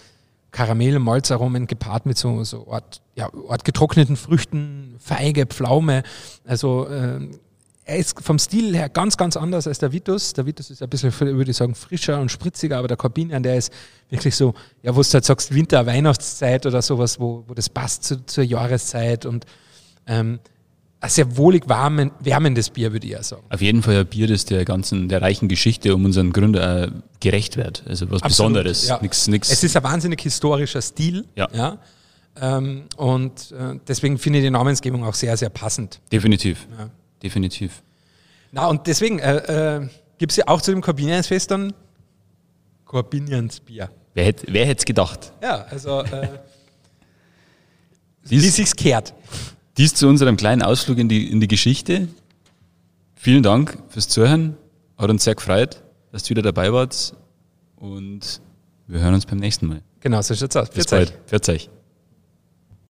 Karamell- 0.52 0.96
und 0.96 1.04
Malzaromen 1.04 1.68
gepaart 1.68 2.06
mit 2.06 2.18
so, 2.18 2.44
so 2.44 2.72
Art, 2.72 3.02
ja, 3.16 3.30
Art 3.50 3.66
getrockneten 3.66 4.16
Früchten, 4.16 4.96
Feige, 5.00 5.46
Pflaume. 5.48 6.04
Also 6.46 6.88
ähm, 6.90 7.32
er 7.86 7.98
ist 7.98 8.22
vom 8.22 8.40
Stil 8.40 8.76
her 8.76 8.90
ganz, 8.90 9.18
ganz 9.18 9.36
anders 9.36 9.68
als 9.68 9.80
der 9.80 9.92
Vitus. 9.92 10.34
Der 10.34 10.46
Vitus 10.46 10.70
ist 10.70 10.82
ein 10.82 10.90
bisschen, 10.90 11.14
würde 11.20 11.52
ich 11.52 11.58
sagen, 11.58 11.76
frischer 11.76 12.20
und 12.20 12.32
spritziger, 12.32 12.78
aber 12.78 12.88
der 12.88 12.98
Corbinian, 12.98 13.44
der 13.44 13.58
ist 13.58 13.74
wirklich 14.10 14.36
so, 14.36 14.54
ja, 14.82 14.96
wo 14.96 15.02
du 15.02 15.08
halt 15.14 15.26
sagst, 15.26 15.54
Winter, 15.54 15.86
Weihnachtszeit 15.86 16.66
oder 16.66 16.82
sowas, 16.82 17.20
wo, 17.20 17.44
wo 17.48 17.54
das 17.54 17.70
passt 17.70 18.06
zu, 18.06 18.26
zur 18.26 18.44
Jahreszeit 18.44 19.26
und 19.26 19.46
ähm, 20.08 20.40
ein 21.02 21.10
sehr 21.10 21.36
wohlig 21.36 21.68
warmen, 21.68 22.12
wärmendes 22.22 22.70
Bier, 22.70 22.94
würde 22.94 23.06
ich 23.06 23.14
eher 23.14 23.24
sagen. 23.24 23.44
Auf 23.50 23.62
jeden 23.62 23.82
Fall 23.84 23.98
ein 23.98 24.08
Bier, 24.08 24.28
das 24.28 24.46
der 24.46 24.64
ganzen, 24.64 25.10
der 25.10 25.22
reichen 25.22 25.50
Geschichte 25.50 25.94
um 25.94 26.06
unseren 26.06 26.32
Gründer 26.32 26.86
äh, 26.86 26.92
gerecht 27.20 27.58
wird. 27.58 27.84
Also 27.86 28.06
was 28.10 28.24
Absolut, 28.24 28.54
Besonderes. 28.54 28.88
ja. 28.88 29.00
Nix, 29.02 29.28
nix. 29.28 29.52
Es 29.52 29.64
ist 29.64 29.76
ein 29.76 29.84
wahnsinnig 29.84 30.22
historischer 30.22 30.82
Stil. 30.82 31.26
Ja. 31.36 31.80
Ähm, 32.40 32.84
und 32.96 33.52
äh, 33.52 33.80
deswegen 33.86 34.18
finde 34.18 34.40
ich 34.40 34.46
die 34.46 34.52
Namensgebung 34.52 35.04
auch 35.04 35.14
sehr, 35.14 35.36
sehr 35.36 35.50
passend. 35.50 36.00
Definitiv. 36.12 36.68
Ja. 36.78 36.90
Definitiv. 37.24 37.82
Na, 38.52 38.68
und 38.68 38.86
deswegen 38.86 39.20
äh, 39.20 39.78
äh, 39.78 39.88
gibt 40.18 40.34
es 40.34 40.38
ja 40.38 40.48
auch 40.48 40.62
zu 40.62 40.72
dem 40.72 40.82
Corbiniansfest 40.82 41.50
dann 41.50 41.74
Corbiniansbier. 42.86 43.90
Wer 44.14 44.26
hätte 44.26 44.46
wer 44.50 44.66
hätte 44.66 44.80
es 44.80 44.86
gedacht? 44.86 45.32
Ja, 45.42 45.64
also 45.64 46.02
äh, 46.02 46.28
Dies- 48.30 48.44
wie 48.44 48.50
sich's 48.50 48.76
kehrt. 48.76 49.14
Dies 49.78 49.96
zu 49.96 50.08
unserem 50.08 50.38
kleinen 50.38 50.62
Ausflug 50.62 51.00
in 51.00 51.10
die, 51.10 51.32
in 51.32 51.40
die 51.40 51.48
Geschichte. 51.48 52.08
Vielen 53.16 53.42
Dank 53.42 53.78
fürs 53.90 54.08
Zuhören. 54.08 54.56
Hat 54.98 55.10
uns 55.10 55.24
sehr 55.24 55.34
gefreut, 55.34 55.82
dass 56.12 56.26
ihr 56.26 56.30
wieder 56.32 56.44
dabei 56.44 56.72
wart. 56.72 57.16
Und 57.78 58.40
wir 58.88 59.00
hören 59.00 59.16
uns 59.16 59.26
beim 59.26 59.40
nächsten 59.40 59.66
Mal. 59.68 59.82
Genau, 60.02 60.22
so 60.22 60.36
schaut's 60.36 60.56
aus. 60.56 60.70
Bis 60.70 60.86
euch. 60.86 60.90
bald. 61.10 61.14
Pfiat 61.28 61.50
euch. 61.50 61.70